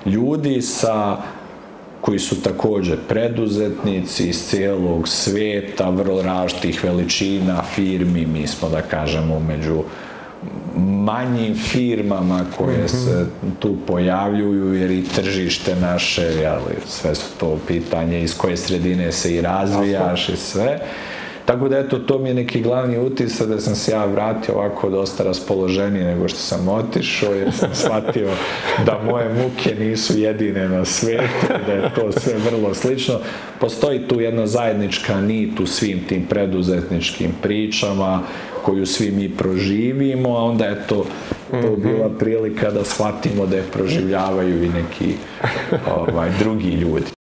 [0.05, 1.17] ljudi sa
[2.01, 9.39] koji su takođe preduzetnici iz cijelog sveta, vrlo različitih veličina firmi, mi smo da kažemo
[9.39, 9.83] među
[10.77, 13.25] manjim firmama koje se
[13.59, 19.35] tu pojavljuju jer i tržište naše, jeli, sve su to pitanje iz koje sredine se
[19.35, 20.79] i razvijaš i sve.
[21.45, 24.89] Tako da eto, to mi je neki glavni utisak da sam se ja vratio ovako
[24.89, 28.29] dosta raspoloženiji nego što sam otišao, jer sam shvatio
[28.85, 33.19] da moje muke nisu jedine na svetu, da je to sve vrlo slično.
[33.59, 38.23] Postoji tu jedna zajednička nit u svim tim preduzetničkim pričama
[38.63, 41.05] koju svi mi proživimo, a onda je to,
[41.51, 41.81] to mhm.
[41.81, 45.15] bila prilika da shvatimo da je proživljavaju i neki
[45.97, 47.20] ovaj, drugi ljudi.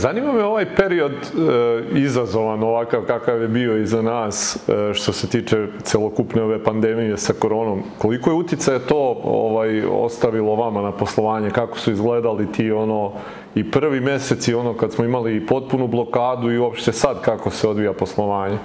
[0.00, 5.12] Zanima me ovaj period e, izazovan ovakav kakav je bio i za nas e, što
[5.12, 7.82] se tiče celokupne ove pandemije sa koronom.
[7.98, 11.50] Koliko je uticaja to ovaj ostavilo vama na poslovanje?
[11.50, 13.12] Kako su izgledali ti ono
[13.54, 17.68] i prvi mesec i ono kad smo imali potpunu blokadu i uopšte sad kako se
[17.68, 18.58] odvija poslovanje?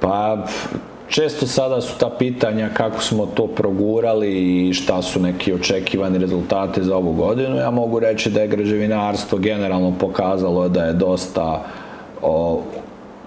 [0.00, 0.44] Pa
[1.10, 6.82] Često sada su ta pitanja kako smo to progurali i šta su neki očekivani rezultate
[6.82, 7.56] za ovu godinu.
[7.56, 11.64] Ja mogu reći da je građevinarstvo generalno pokazalo da je dosta
[12.22, 12.62] o,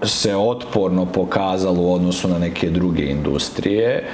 [0.02, 4.08] se otporno pokazalo u odnosu na neke druge industrije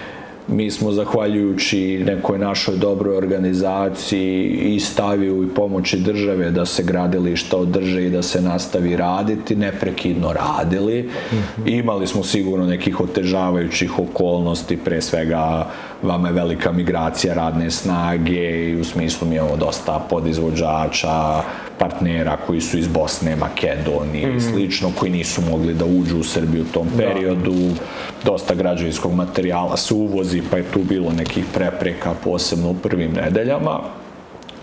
[0.51, 7.57] mi smo zahvaljujući nekoj našoj dobroj organizaciji i staviju i pomoći države da se gradilišta
[7.57, 11.03] održe i da se nastavi raditi, neprekidno radili.
[11.03, 11.79] Mm -hmm.
[11.79, 15.67] Imali smo sigurno nekih otežavajućih okolnosti, pre svega
[16.03, 21.43] vama je velika migracija radne snage i u smislu mi imamo dosta podizvođača,
[21.81, 24.37] partnera koji su iz Bosne, Makedonije mm.
[24.37, 26.97] i slično, koji nisu mogli da uđu u Srbiju u tom da.
[26.97, 27.53] periodu.
[27.53, 28.31] Da.
[28.31, 33.81] Dosta građevinskog materijala se uvozi, pa je tu bilo nekih prepreka, posebno u prvim nedeljama.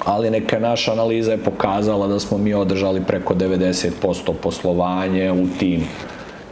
[0.06, 5.84] Ali neka naša analiza je pokazala da smo mi održali preko 90% poslovanje u tim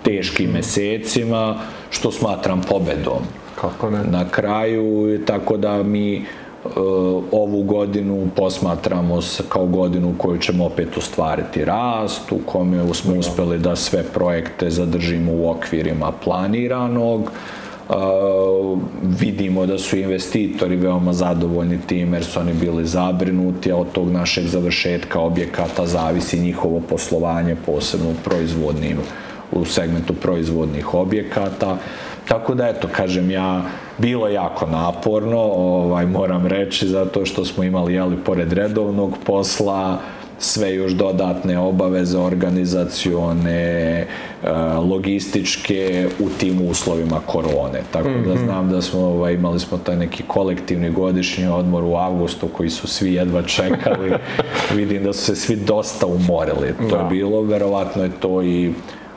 [0.03, 1.57] teškim mesecima,
[1.89, 3.21] što smatram pobedom.
[3.55, 4.03] Kako ne?
[4.03, 6.25] Na kraju, tako da mi
[7.31, 13.59] ovu godinu posmatramo kao godinu u kojoj ćemo opet ostvariti rast, u kome smo uspeli
[13.59, 17.31] da sve projekte zadržimo u okvirima planiranog,
[17.89, 18.79] Uh,
[19.19, 24.11] vidimo da su investitori veoma zadovoljni tim jer su oni bili zabrinuti, a od tog
[24.11, 28.97] našeg završetka objekata zavisi njihovo poslovanje, posebno u proizvodnim,
[29.51, 31.77] u segmentu proizvodnih objekata.
[32.27, 33.61] Tako da, eto, kažem ja,
[33.97, 39.99] bilo jako naporno, ovaj, moram reći, zato što smo imali, jeli, pored redovnog posla,
[40.39, 44.07] sve još dodatne obaveze organizacione, e,
[44.89, 47.81] logističke u tim uslovima korone.
[47.91, 48.45] Tako da mhm.
[48.45, 52.87] znam da smo ovaj, imali smo taj neki kolektivni godišnji odmor u avgustu koji su
[52.87, 54.11] svi jedva čekali.
[54.75, 56.73] Vidim da su se svi dosta umorili.
[56.89, 57.07] To je da.
[57.09, 58.73] bilo, verovatno je to i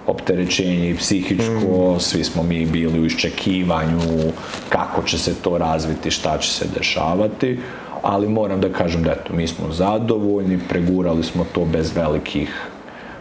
[0.09, 2.00] opterećenje i psihičko, mm.
[2.00, 4.32] svi smo mi bili u iščekivanju
[4.68, 7.59] kako će se to razviti, šta će se dešavati,
[8.02, 12.68] ali moram da kažem da eto, mi smo zadovoljni, pregurali smo to bez velikih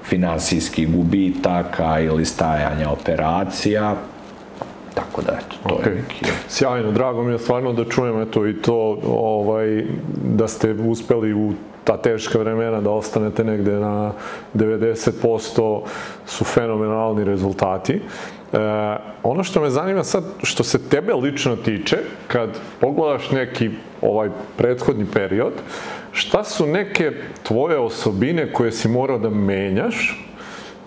[0.04, 3.96] finansijskih gubitaka ili stajanja operacija,
[4.98, 5.90] tako da eto, to okay.
[5.90, 6.26] je neki...
[6.48, 9.86] Sjajno, drago mi je stvarno da čujem eto i to, ovaj,
[10.24, 14.12] da ste uspeli u ta teška vremena da ostanete negde na
[14.54, 15.82] 90%
[16.26, 17.94] su fenomenalni rezultati.
[17.94, 18.02] E,
[19.24, 23.70] ono što me zanima sad, što se tebe lično tiče, kad pogledaš neki
[24.02, 25.54] ovaj prethodni period,
[26.12, 27.12] šta su neke
[27.44, 30.24] tvoje osobine koje si morao da menjaš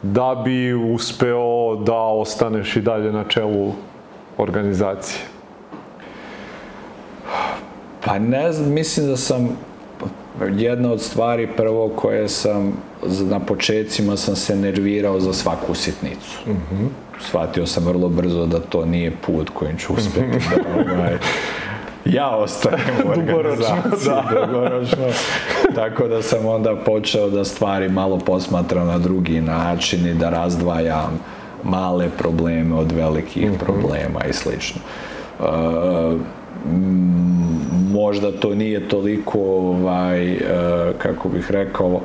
[0.03, 3.73] da bi uspeo da ostaneš i dalje na čelu
[4.43, 5.21] organizacije?
[8.05, 9.57] Pa ne znam, mislim da sam
[10.57, 12.73] jedna od stvari prvo koje sam
[13.21, 16.39] na početcima sam se nervirao za svaku sitnicu.
[16.47, 16.89] Mm -hmm.
[17.21, 20.63] Shvatio sam vrlo brzo da to nije put kojim ću uspjeti da
[20.95, 21.19] ovaj,
[22.05, 24.47] ja ostajem u organizaciji da.
[24.47, 25.07] dugoročno.
[25.75, 31.21] Tako da sam onda počeo da stvari malo posmatram na drugi način i da razdvajam
[31.65, 33.59] male probleme od velikih mm -hmm.
[33.59, 34.81] problema i slično.
[35.39, 36.21] Uh,
[37.93, 40.41] možda to nije toliko ovaj, uh,
[40.99, 42.03] kako bih rekao uh,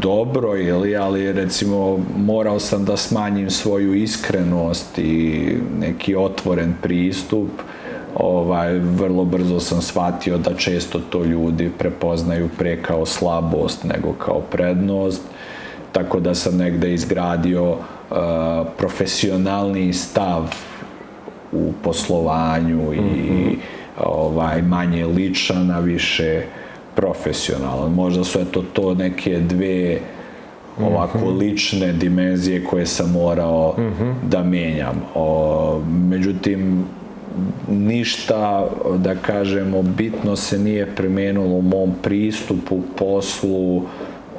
[0.00, 5.48] dobro ili ali recimo morao sam da smanjim svoju iskrenost i
[5.80, 7.48] neki otvoren pristup
[8.16, 14.40] ovaj, vrlo brzo sam shvatio da često to ljudi prepoznaju pre kao slabost nego kao
[14.40, 15.22] prednost
[15.92, 17.78] tako da sam negde izgradio uh,
[18.76, 20.54] profesionalni stav
[21.52, 23.56] u poslovanju i mm -hmm.
[24.04, 26.42] ovaj manje ličan, a više
[26.94, 27.92] profesionalan.
[27.92, 29.98] Možda su eto to neke dve
[30.80, 31.38] ovako mhm.
[31.38, 34.14] lične dimenzije koje sam morao mm -hmm.
[34.28, 35.02] da menjam.
[35.14, 36.84] O, međutim,
[37.68, 43.82] ništa, da kažemo, bitno se nije premenulo u mom pristupu, poslu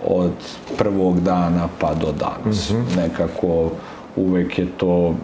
[0.05, 0.31] od
[0.77, 2.69] prvog dana pa do danas.
[2.71, 2.97] Mm -hmm.
[2.97, 3.71] Nekako
[4.15, 5.15] uvek je to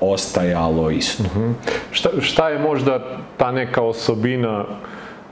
[0.00, 1.22] ostajalo isto.
[1.22, 1.52] Mm -hmm.
[1.90, 3.00] šta, šta je možda
[3.36, 4.64] ta neka osobina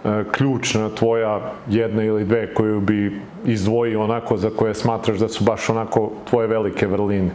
[0.04, 5.44] e, ključna tvoja jedna ili dve koju bi izdvojio onako za koje smatraš da su
[5.44, 7.30] baš onako tvoje velike vrline?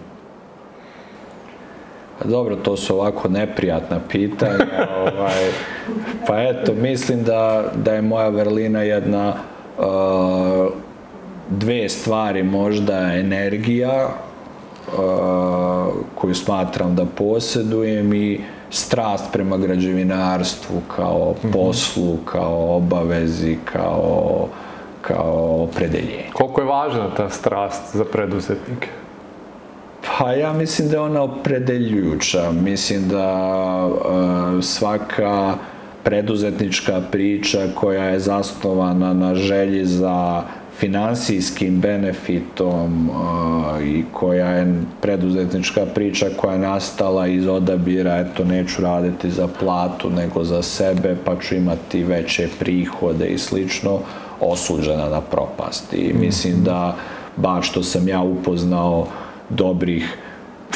[2.19, 4.87] Pa dobro, to su ovako neprijatna pitanja.
[5.01, 5.51] ovaj,
[6.27, 9.33] pa eto, mislim da, da je moja vrlina jedna
[9.77, 9.85] uh,
[11.51, 18.39] dve stvari, možda energija uh, koju smatram da posjedujem i
[18.69, 21.53] strast prema građevinarstvu kao mhm.
[21.53, 24.47] poslu, kao obavezi, kao,
[25.01, 26.25] kao opredeljenje.
[26.33, 28.87] Koliko je važna ta strast za preduzetnike?
[30.17, 32.51] Pa ja mislim da je ona opredeljujuća.
[32.51, 35.53] Mislim da uh, svaka
[36.03, 40.43] preduzetnička priča koja je zasnovana na želji za
[40.81, 43.15] finansijskim benefitom uh,
[43.83, 50.09] i koja je preduzetnička priča koja je nastala iz odabira, eto neću raditi za platu
[50.09, 53.99] nego za sebe pa ću imati veće prihode i slično,
[54.39, 55.93] osuđena na propast.
[55.93, 56.95] I mislim da
[57.37, 59.07] baš što sam ja upoznao
[59.49, 60.17] dobrih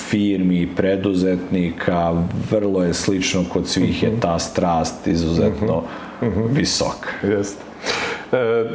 [0.10, 5.82] firmi i preduzetnika, vrlo je slično kod svih je ta strast izuzetno
[6.22, 6.48] -hmm.
[6.52, 7.10] visoka.
[7.24, 7.64] Jeste.
[8.32, 8.66] E,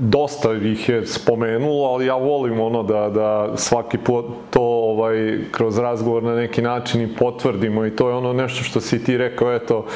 [0.00, 5.78] dosta ih je spomenulo, ali ja volim ono da, da svaki put to ovaj, kroz
[5.78, 9.54] razgovor na neki način i potvrdimo i to je ono nešto što si ti rekao,
[9.54, 9.86] eto,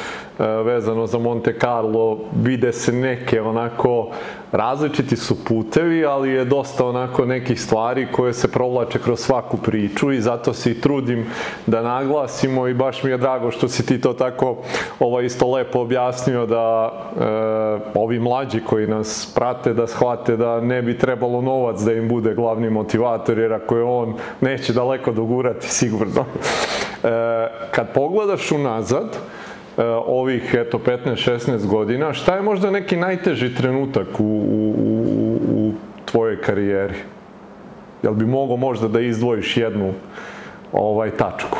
[0.63, 4.09] vezano za Monte Carlo, vide se neke onako
[4.51, 10.11] različiti su putevi, ali je dosta onako nekih stvari koje se provlače kroz svaku priču
[10.11, 11.25] i zato se i trudim
[11.67, 14.57] da naglasimo i baš mi je drago što si ti to tako
[14.99, 17.23] ovaj, isto lepo objasnio da e,
[17.93, 22.33] ovi mlađi koji nas prate da shvate da ne bi trebalo novac da im bude
[22.33, 26.25] glavni motivator jer ako je on neće daleko dogurati sigurno.
[27.03, 29.50] E, kad pogledaš unazad, E,
[30.05, 35.73] ovih eto 15-16 godina, šta je možda neki najteži trenutak u, u, u, u
[36.05, 36.95] tvojoj karijeri?
[38.03, 39.93] Jel bi mogo možda da izdvojiš jednu
[40.71, 41.57] ovaj tačku?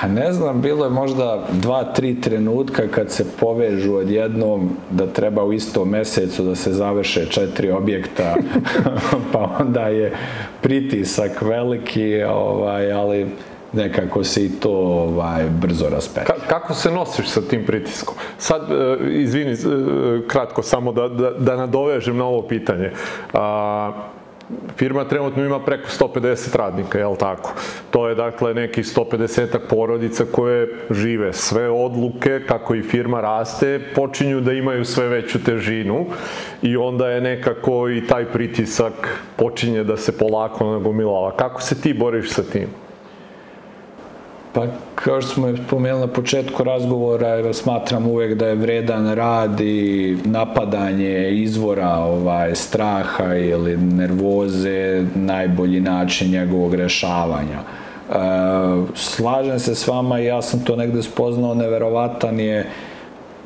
[0.00, 5.44] Pa ne znam, bilo je možda dva, tri trenutka kad se povežu odjednom da treba
[5.44, 8.34] u istom mesecu da se završe četiri objekta,
[9.32, 10.12] pa onda je
[10.62, 13.26] pritisak veliki, ovaj, ali
[13.72, 16.26] nekako se i to ovaj, brzo raspeće.
[16.26, 18.14] Ka kako se nosiš sa tim pritiskom?
[18.38, 19.56] Sad, e, izvini, e,
[20.28, 22.92] kratko samo da, da, da nadovežem na ovo pitanje.
[23.32, 23.92] A,
[24.76, 27.52] firma trenutno ima preko 150 radnika, jel tako?
[27.90, 31.32] To je dakle neki 150 porodica koje žive.
[31.32, 36.06] Sve odluke, kako i firma raste, počinju da imaju sve veću težinu
[36.62, 41.36] i onda je nekako i taj pritisak počinje da se polako nagomilava.
[41.36, 42.87] Kako se ti boriš sa tim?
[44.58, 50.16] Pa, kao što smo spomenuli na početku razgovora, smatram uvek da je vredan rad i
[50.24, 57.58] napadanje izvora ovaj, straha ili nervoze najbolji način njegovog rešavanja.
[57.58, 58.14] E,
[58.94, 62.66] slažem se s vama i ja sam to negde spoznao, neverovatan je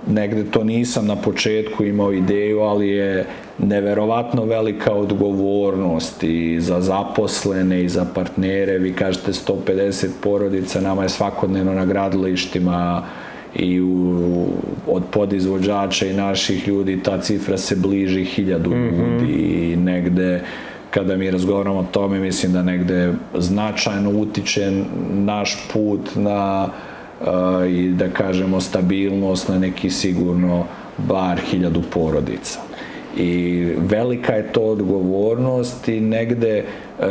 [0.07, 3.27] negde to nisam na početku imao ideju, ali je
[3.59, 8.79] neverovatno velika odgovornost i za zaposlene i za partnere.
[8.79, 13.03] Vi kažete 150 porodica, nama je svakodnevno na gradilištima
[13.55, 14.47] i u,
[14.87, 19.21] od podizvođača i naših ljudi ta cifra se bliži hiljadu mm -hmm.
[19.21, 20.41] ljudi i negde
[20.91, 24.73] kada mi razgovaramo o tome mislim da negde značajno utiče
[25.11, 26.69] naš put na
[27.21, 27.27] uh,
[27.71, 30.65] i da kažemo stabilnost na neki sigurno
[30.99, 32.72] bar hiljadu porodica
[33.17, 36.65] i velika je to odgovornost i negde
[36.99, 37.07] uh,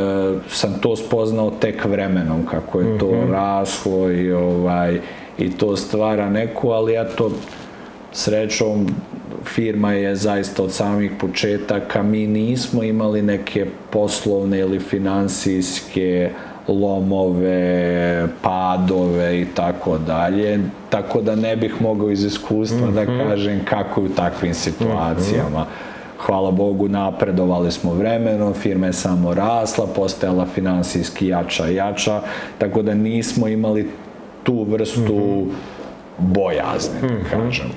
[0.49, 3.31] sam to spoznao tek vremenom kako je to mm -hmm.
[3.31, 4.99] raslo i ovaj
[5.37, 7.31] i to stvara neku, ali ja to
[8.11, 8.87] srećom
[9.43, 16.29] firma je zaista od samih početaka, mi nismo imali neke poslovne ili finansijske
[16.67, 22.93] lomove, padove i tako dalje, tako da ne bih mogao iz iskustva mm -hmm.
[22.93, 23.29] da mhm.
[23.29, 25.59] kažem kako je u takvim situacijama.
[25.59, 25.90] Mm -hmm.
[26.25, 32.21] Hvala Bogu, napredovali smo vremenom, firma je samo rasla, postajala finansijski jača i jača,
[32.57, 33.89] tako da nismo imali
[34.43, 35.51] tu vrstu mm -hmm.
[36.17, 37.29] bojazne, da mm -hmm.
[37.29, 37.67] kažem.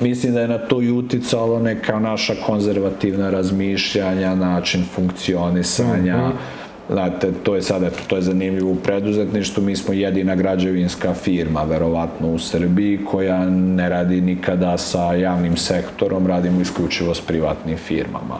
[0.00, 6.57] Mislim da je na to i uticalo neka naša konzervativna razmišljanja, način funkcionisanja, mm -hmm.
[6.90, 12.32] Znate, to je sada, to je zanimljivo u preduzetništvu, mi smo jedina građevinska firma, verovatno
[12.32, 18.38] u Srbiji, koja ne radi nikada sa javnim sektorom, radimo isključivo s privatnim firmama.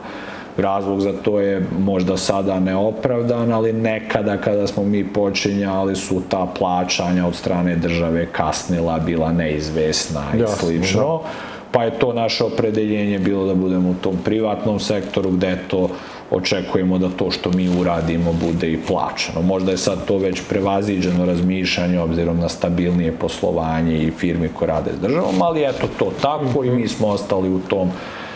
[0.57, 6.47] Razlog za to je možda sada neopravdan, ali nekada kada smo mi počinjali su ta
[6.59, 11.01] plaćanja od strane države kasnila, bila neizvesna i Jasno, slično.
[11.01, 11.29] Da.
[11.73, 15.89] Pa je to naše opredeljenje bilo da budemo u tom privatnom sektoru gde to
[16.31, 19.43] očekujemo da to što mi uradimo bude i plaćeno.
[19.43, 24.91] Možda je sad to već prevaziđeno razmišljanje obzirom na stabilnije poslovanje i firmi koje rade
[24.99, 27.91] s državom, ali eto to tako i mi smo ostali u tom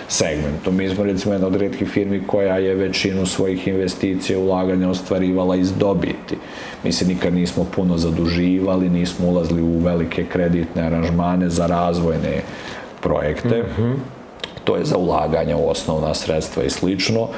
[0.09, 0.73] segmentu.
[0.73, 5.73] Mi smo recimo jedna od redkih firmi koja je većinu svojih investicija ulaganja ostvarivala iz
[5.73, 6.37] dobiti.
[6.85, 12.43] Mi se nikad nismo puno zaduživali, nismo ulazili u velike kreditne aranžmane za razvojne
[13.01, 13.63] projekte.
[13.63, 13.95] Mm -hmm.
[14.65, 17.29] To je za ulaganja u osnovna sredstva i slično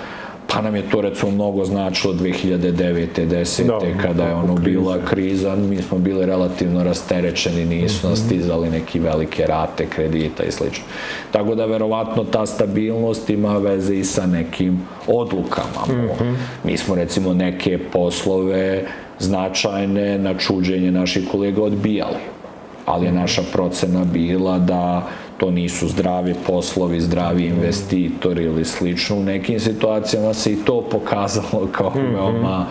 [0.46, 3.06] pa nam je to recimo mnogo značilo 2009.
[3.16, 3.66] 10.
[3.66, 8.26] Da, kada je ono bila kriza, mi smo bili relativno rasterećeni, nisu nas mhm.
[8.26, 10.84] stizali neki velike rate kredita i slično.
[11.30, 15.86] Tako da verovatno ta stabilnost ima veze i sa nekim odlukama.
[15.88, 16.34] Mm -hmm.
[16.64, 18.84] Mi smo recimo neke poslove
[19.18, 22.34] značajne na čuđenje naših kolega odbijali
[22.86, 25.06] ali je naša procena bila da
[25.44, 29.16] to nisu zdravi poslovi, zdravi investitori ili slično.
[29.16, 32.14] U nekim situacijama se i to pokazalo kao mhm.
[32.14, 32.66] veoma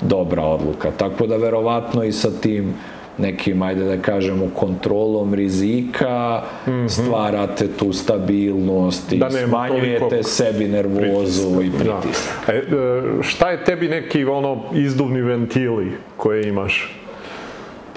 [0.00, 0.90] dobra odluka.
[0.90, 2.74] Tako da verovatno i sa tim
[3.18, 6.88] nekim, ajde da kažemo, kontrolom rizika, mm -hmm.
[6.88, 12.46] stvarate tu stabilnost i da smanjujete sebi nervozu i pritisak.
[12.46, 12.54] Da.
[12.54, 12.62] E,
[13.22, 16.98] šta je tebi neki ono izduvni ventili koje imaš?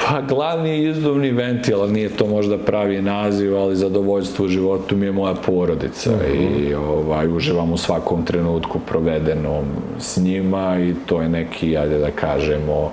[0.08, 5.06] Pa glavni izduvni ventil, ali nije to možda pravi naziv, ali zadovoljstvo u životu mi
[5.06, 6.70] je moja porodica mm -hmm.
[6.70, 9.66] i ovaj, uživam u svakom trenutku provedenom
[10.00, 12.92] s njima i to je neki, ajde da kažemo,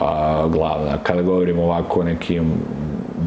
[0.00, 0.98] a, glavna.
[1.02, 2.52] Kada govorimo ovako o nekim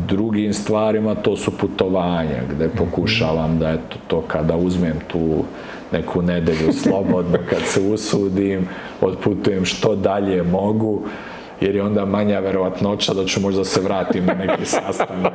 [0.07, 2.77] drugim stvarima, to su putovanja, gde mhm.
[2.77, 5.43] pokušavam da eto to kada uzmem tu
[5.91, 8.67] neku nedelju slobodno, kad se usudim,
[9.01, 11.01] odputujem što dalje mogu,
[11.63, 15.33] jer je onda manja verovatnoća da ću možda se vratim na neki sastanak.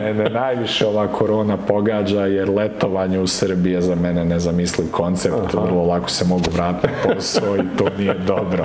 [0.00, 5.64] Mene najviše ova korona pogađa jer letovanje u Srbiji je za mene nezamisliv koncept, Aha.
[5.64, 8.64] vrlo lako se mogu vratiti posao i to nije dobro.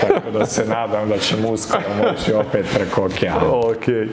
[0.00, 3.52] Tako da se nadam da ćemo uskoro moći opet preko okeana.
[3.52, 3.88] Ok.
[3.88, 4.08] E,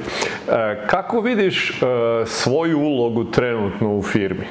[0.88, 1.86] kako vidiš e,
[2.26, 4.46] svoju ulogu trenutno u firmi?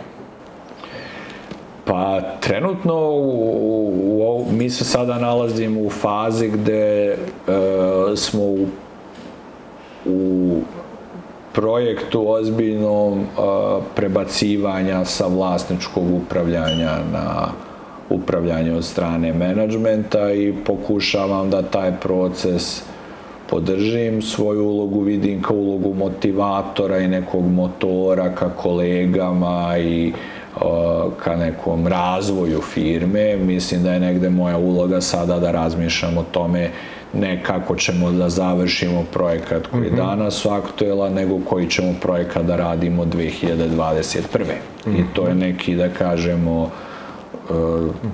[1.84, 3.84] Pa trenutno u,
[4.20, 7.16] u, mi se sada nalazimo u fazi gde e,
[8.16, 8.66] smo u,
[10.06, 10.60] u
[11.52, 13.24] projektu ozbiljnom e,
[13.94, 17.48] prebacivanja sa vlasničkog upravljanja na
[18.10, 22.82] upravljanje od strane menadžmenta i pokušavam da taj proces
[23.50, 30.12] podržim, svoju ulogu vidim kao ulogu motivatora i nekog motora ka kolegama i
[31.18, 33.36] ka nekom razvoju firme.
[33.36, 36.70] Mislim da je negde moja uloga sada da razmišljam o tome
[37.12, 39.96] ne kako ćemo da završimo projekat koji mm -hmm.
[39.96, 44.20] danas aktuela, nego koji ćemo projekat da radimo 2021.
[44.86, 45.00] Mm -hmm.
[45.00, 46.70] I to je neki, da kažemo,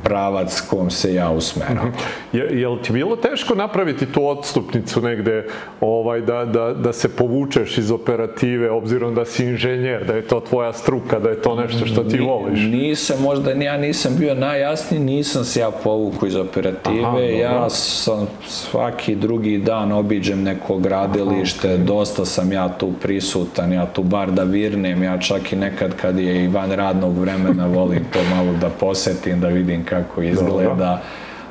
[0.04, 1.92] pravac kom se ja usmeravam.
[2.32, 5.46] Je, je li ti bilo teško napraviti tu odstupnicu negde,
[5.80, 10.40] ovaj, da, da, da se povučeš iz operative, obzirom da si inženjer, da je to
[10.40, 12.60] tvoja struka, da je to nešto što ti voliš?
[12.60, 18.26] Nisam, možda ja nisam bio najjasniji, nisam se ja povuku iz operative, Aha, ja sam
[18.46, 21.84] svaki drugi dan obiđem neko gradilište, Aha.
[21.84, 26.18] dosta sam ja tu prisutan, ja tu bar da virnem, ja čak i nekad kad
[26.18, 30.74] je i van radnog vremena volim to malo da posetim, da vidim kako izgleda.
[30.74, 30.98] Dobro.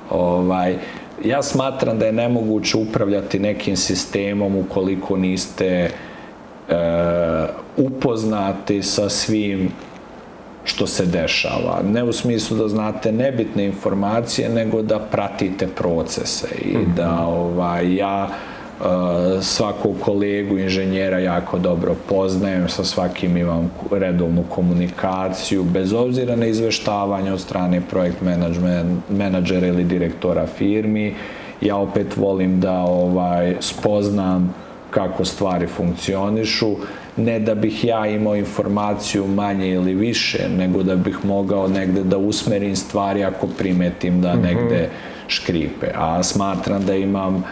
[0.09, 0.75] Ovaj,
[1.23, 5.89] ja smatram da je nemoguće upravljati nekim sistemom ukoliko niste
[6.69, 6.73] e,
[7.77, 9.71] upoznati sa svim
[10.63, 11.81] što se dešava.
[11.93, 16.95] Ne u smislu da znate nebitne informacije, nego da pratite procese i mm -hmm.
[16.95, 18.29] da ovaj, ja
[19.41, 27.33] svakog kolegu inženjera jako dobro poznajem, sa svakim imam redovnu komunikaciju, bez obzira na izveštavanje
[27.33, 28.17] od strane projekt
[29.09, 31.15] menadžera ili direktora firmi.
[31.61, 34.55] Ja opet volim da ovaj spoznam
[34.89, 36.75] kako stvari funkcionišu,
[37.17, 42.17] ne da bih ja imao informaciju manje ili više, nego da bih mogao negde da
[42.17, 44.41] usmerim stvari ako primetim da mhm.
[44.41, 44.89] negde
[45.27, 45.87] škripe.
[45.95, 47.43] A smatram da imam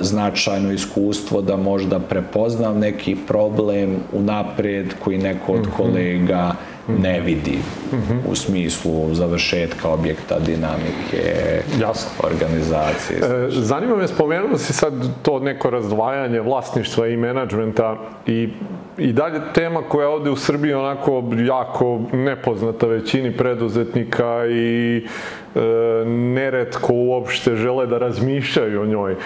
[0.00, 5.70] značajno iskustvo da možda prepoznam neki problem unaprijed koji neko od mhm.
[5.76, 6.52] kolega
[6.88, 7.58] ne vidi
[8.28, 12.10] u smislu završetka objekta, dinamike, Jasno.
[12.24, 13.18] organizacije.
[13.18, 18.48] E, zanima me, spomenuo si sad to neko razdvajanje vlasništva i menadžmenta i
[18.98, 24.96] i dalje tema koja je ovde u Srbiji onako jako nepoznata većini preduzetnika i
[25.54, 25.60] e,
[26.06, 29.12] neretko uopšte žele da razmišljaju o njoj.
[29.12, 29.16] E,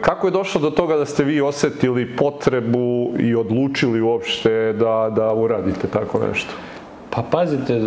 [0.00, 5.32] kako je došlo do toga da ste vi osetili potrebu i odlučili uopšte da, da
[5.32, 6.54] uradite tako nešto?
[7.14, 7.80] Pa pazite,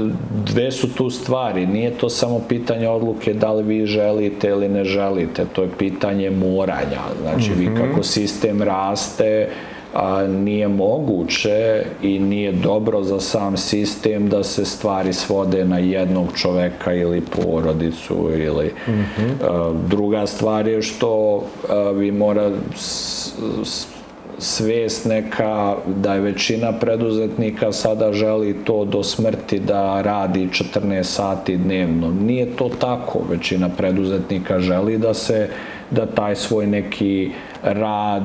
[0.46, 1.66] dve su tu stvari.
[1.66, 5.46] Nije to samo pitanje odluke da li vi želite ili ne želite.
[5.54, 7.02] To je pitanje moranja.
[7.22, 7.60] Znači, mm -hmm.
[7.60, 7.82] vi mhm.
[7.82, 9.50] kako sistem raste,
[9.94, 16.28] a, nije moguće i nije dobro za sam sistem da se stvari svode na jednog
[16.36, 19.32] čoveka ili porodicu ili mm -hmm.
[19.50, 23.97] a, druga stvar je što a, vi mora s, s,
[24.40, 31.58] svest neka da je većina preduzetnika sada želi to do smrti da radi 14 sati
[31.58, 32.12] dnevno.
[32.12, 33.20] Nije to tako.
[33.30, 35.50] Većina preduzetnika želi da se
[35.92, 37.32] da taj svoj neki
[37.64, 38.24] rad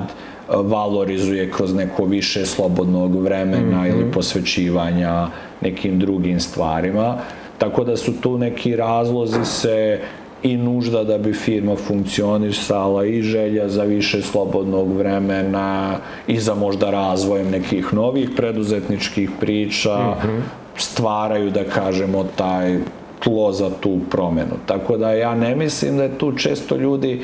[0.49, 3.89] valorizuje kroz neko više slobodnog vremena mm -hmm.
[3.89, 5.27] ili posvećivanja
[5.61, 7.19] nekim drugim stvarima.
[7.59, 10.01] Tako da su tu neki razlozi se
[10.43, 16.91] i nužda da bi firma funkcionisala i želja za više slobodnog vremena i za možda
[16.91, 20.41] razvojem nekih novih preduzetničkih priča mm -hmm.
[20.77, 22.79] stvaraju da kažemo taj
[23.25, 24.57] tlo za tu promenu.
[24.67, 27.23] Tako da ja ne mislim da je tu često ljudi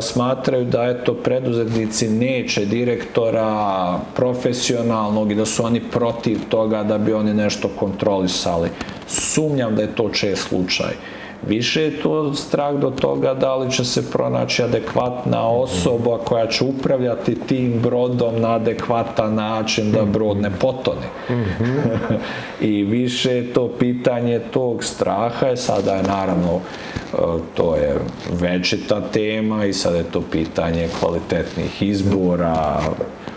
[0.00, 7.12] smatraju da eto preduzetnici neće direktora profesionalnog i da su oni protiv toga da bi
[7.12, 8.68] oni nešto kontrolisali.
[9.06, 10.94] Sumnjam da je to čest slučaj.
[11.46, 16.64] Više je to strah do toga da li će se pronaći adekvatna osoba koja će
[16.64, 21.06] upravljati tim brodom na adekvatan način da brod ne potone.
[22.60, 26.60] I više je to pitanje tog straha, je sada je naravno
[27.12, 27.16] e,
[27.54, 27.96] to je
[28.40, 32.80] večita tema i sada je to pitanje kvalitetnih izbora,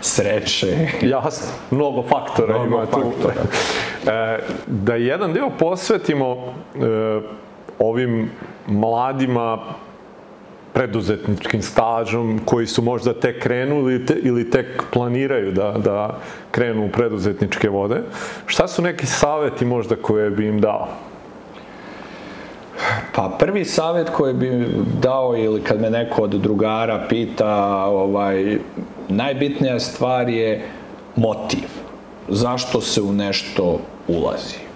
[0.00, 0.76] sreće.
[1.12, 3.34] Jasno, mnogo faktora mnogo ima faktora.
[3.34, 3.48] tu.
[4.06, 6.36] E, da jedan deo posvetimo
[6.74, 7.20] e,
[7.80, 8.30] ovim
[8.66, 9.58] mladima
[10.72, 16.18] preduzetničkim stažom koji su možda tek krenuli te, ili tek planiraju da, da
[16.50, 18.02] krenu u preduzetničke vode.
[18.46, 20.88] Šta su neki saveti možda koje bi im dao?
[23.14, 24.66] Pa prvi savjet koji bi
[25.02, 28.58] dao ili kad me neko od drugara pita, ovaj,
[29.08, 30.62] najbitnija stvar je
[31.16, 31.68] motiv.
[32.28, 34.69] Zašto se u nešto ulazi?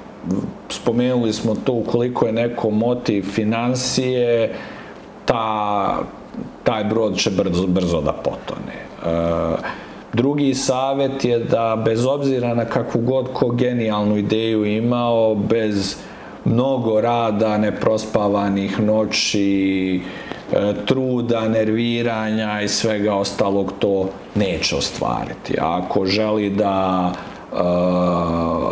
[0.69, 4.55] Spomenuli smo to ukoliko je neko motiv financije,
[5.25, 5.99] ta,
[6.65, 8.75] taj brod će brzo, brzo da potone.
[8.75, 9.57] E,
[10.13, 15.97] drugi savet je da bez obzira na kakvu god ko genijalnu ideju imao, bez
[16.45, 20.01] mnogo rada, neprospavanih noći,
[20.53, 25.55] e, truda, nerviranja i svega ostalog to neće ostvariti.
[25.61, 27.13] Ako želi da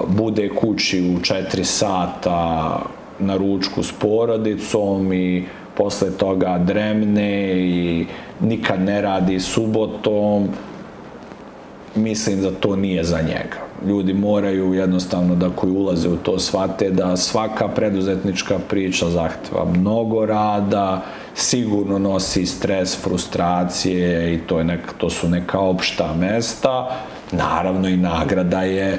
[0.08, 2.78] bude kući u 4 sata
[3.18, 5.44] na ručku s porodicom i
[5.74, 8.06] posle toga dremne i
[8.40, 10.48] nikad ne radi subotom,
[11.94, 13.72] mislim da to nije za njega.
[13.86, 20.26] ljudi moraju jednostavno da koji ulaze u to shvate da svaka preduzetnička priča zahteva mnogo
[20.26, 21.02] rada,
[21.34, 26.96] sigurno nosi stres, frustracije i to, je neka, to su neka opšta mesta.
[27.32, 28.98] Naravno i nagrada je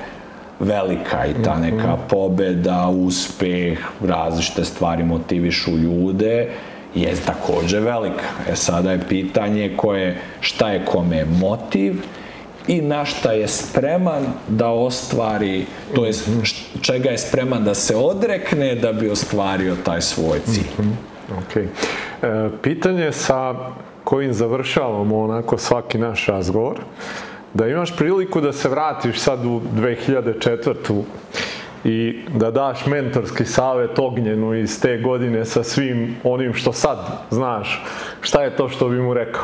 [0.59, 6.49] velika i ta neka pobeda, uspeh, različite stvari motivišu ljude
[6.95, 8.25] je takođe velika.
[8.49, 12.01] E sada je pitanje koje, šta je kome motiv
[12.67, 15.65] i na šta je spreman da ostvari,
[15.95, 16.13] to je
[16.81, 20.63] čega je spreman da se odrekne da bi ostvario taj svoj cilj.
[20.77, 20.93] -hmm.
[21.37, 21.55] Ok.
[21.55, 21.67] E,
[22.61, 23.55] pitanje sa
[24.03, 26.79] kojim završavamo onako svaki naš razgovor,
[27.53, 31.03] da imaš priliku da se vratiš sad u 2004
[31.83, 36.97] i da daš mentorski savet Ognjenu iz te godine sa svim onim što sad
[37.29, 37.83] znaš,
[38.21, 39.43] šta je to što bi mu rekao?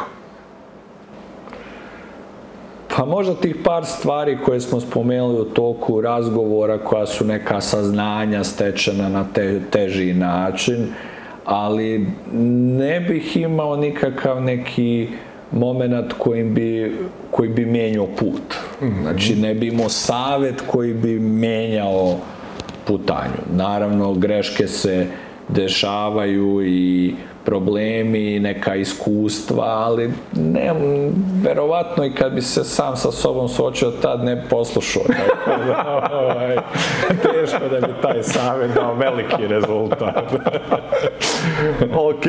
[2.97, 8.43] Pa možda tih par stvari koje smo spomenuli u toku razgovora koja su neka saznanja
[8.43, 10.87] stečena na te, teži način,
[11.45, 12.07] ali
[12.77, 15.07] ne bih imao nikakav neki
[15.51, 16.97] moment kojim bi,
[17.31, 18.55] koji bi menjao put.
[19.01, 22.17] Znači, ne bi imao savet koji bi menjao
[22.87, 23.41] putanju.
[23.55, 25.07] Naravno, greške se
[25.47, 27.13] dešavaju i
[27.45, 30.73] problemi, neka iskustva, ali ne,
[31.43, 35.03] verovatno i kad bi se sam sa sobom suočio, tad ne poslušao.
[35.03, 36.57] Tako da, ovaj,
[37.07, 40.33] teško da bi taj savjet dao veliki rezultat.
[42.09, 42.25] ok.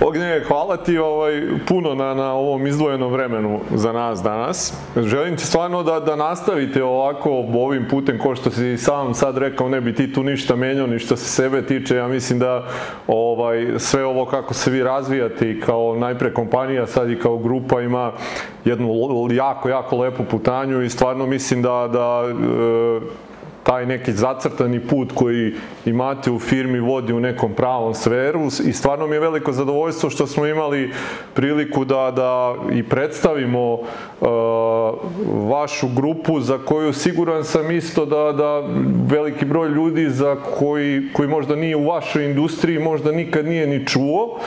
[0.00, 4.74] Ognjeve, hvala ti ovaj, puno na, na ovom izdvojenom vremenu za nas danas.
[4.96, 9.68] Želim ti stvarno da, da nastavite ovako ovim putem, ko što si sam sad rekao,
[9.68, 11.96] ne bi ti tu ništa menjao, ni što se sebe tiče.
[11.96, 12.66] Ja mislim da
[13.06, 17.80] ovaj, sve ovo kako se vi razvijate i kao najpre kompanija, sad i kao grupa
[17.80, 18.12] ima
[18.64, 18.88] jednu
[19.30, 23.00] jako, jako lepu putanju i stvarno mislim da, da e,
[23.62, 25.52] taj neki zacrtani put koji
[25.84, 30.26] imate u firmi vodi u nekom pravom sferu i stvarno mi je veliko zadovoljstvo što
[30.26, 30.90] smo imali
[31.34, 34.28] priliku da, da i predstavimo uh,
[35.50, 38.62] vašu grupu za koju siguran sam isto da, da
[39.06, 43.86] veliki broj ljudi za koji, koji možda nije u vašoj industriji, možda nikad nije ni
[43.86, 44.38] čuo.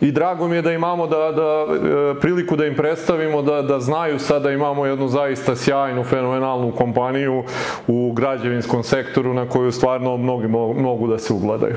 [0.00, 3.80] I drago mi je da imamo da, da uh, priliku da im predstavimo, da, da
[3.80, 7.44] znaju sad da imamo jednu zaista sjajnu, fenomenalnu kompaniju
[7.86, 11.76] u građevinskom sektoru na koju stvarno mnogi mogu da se ugledaju.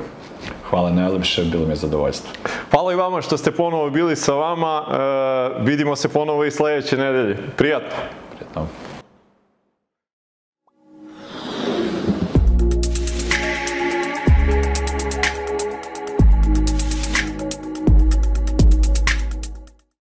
[0.69, 2.31] Hvala najlepše, bilo mi je zadovoljstvo.
[2.71, 4.83] Hvala i vama što ste ponovo bili sa vama.
[4.87, 7.37] E, vidimo se ponovo i sledeće nedelje.
[7.57, 7.97] Prijatno.
[8.35, 8.84] Prijatno.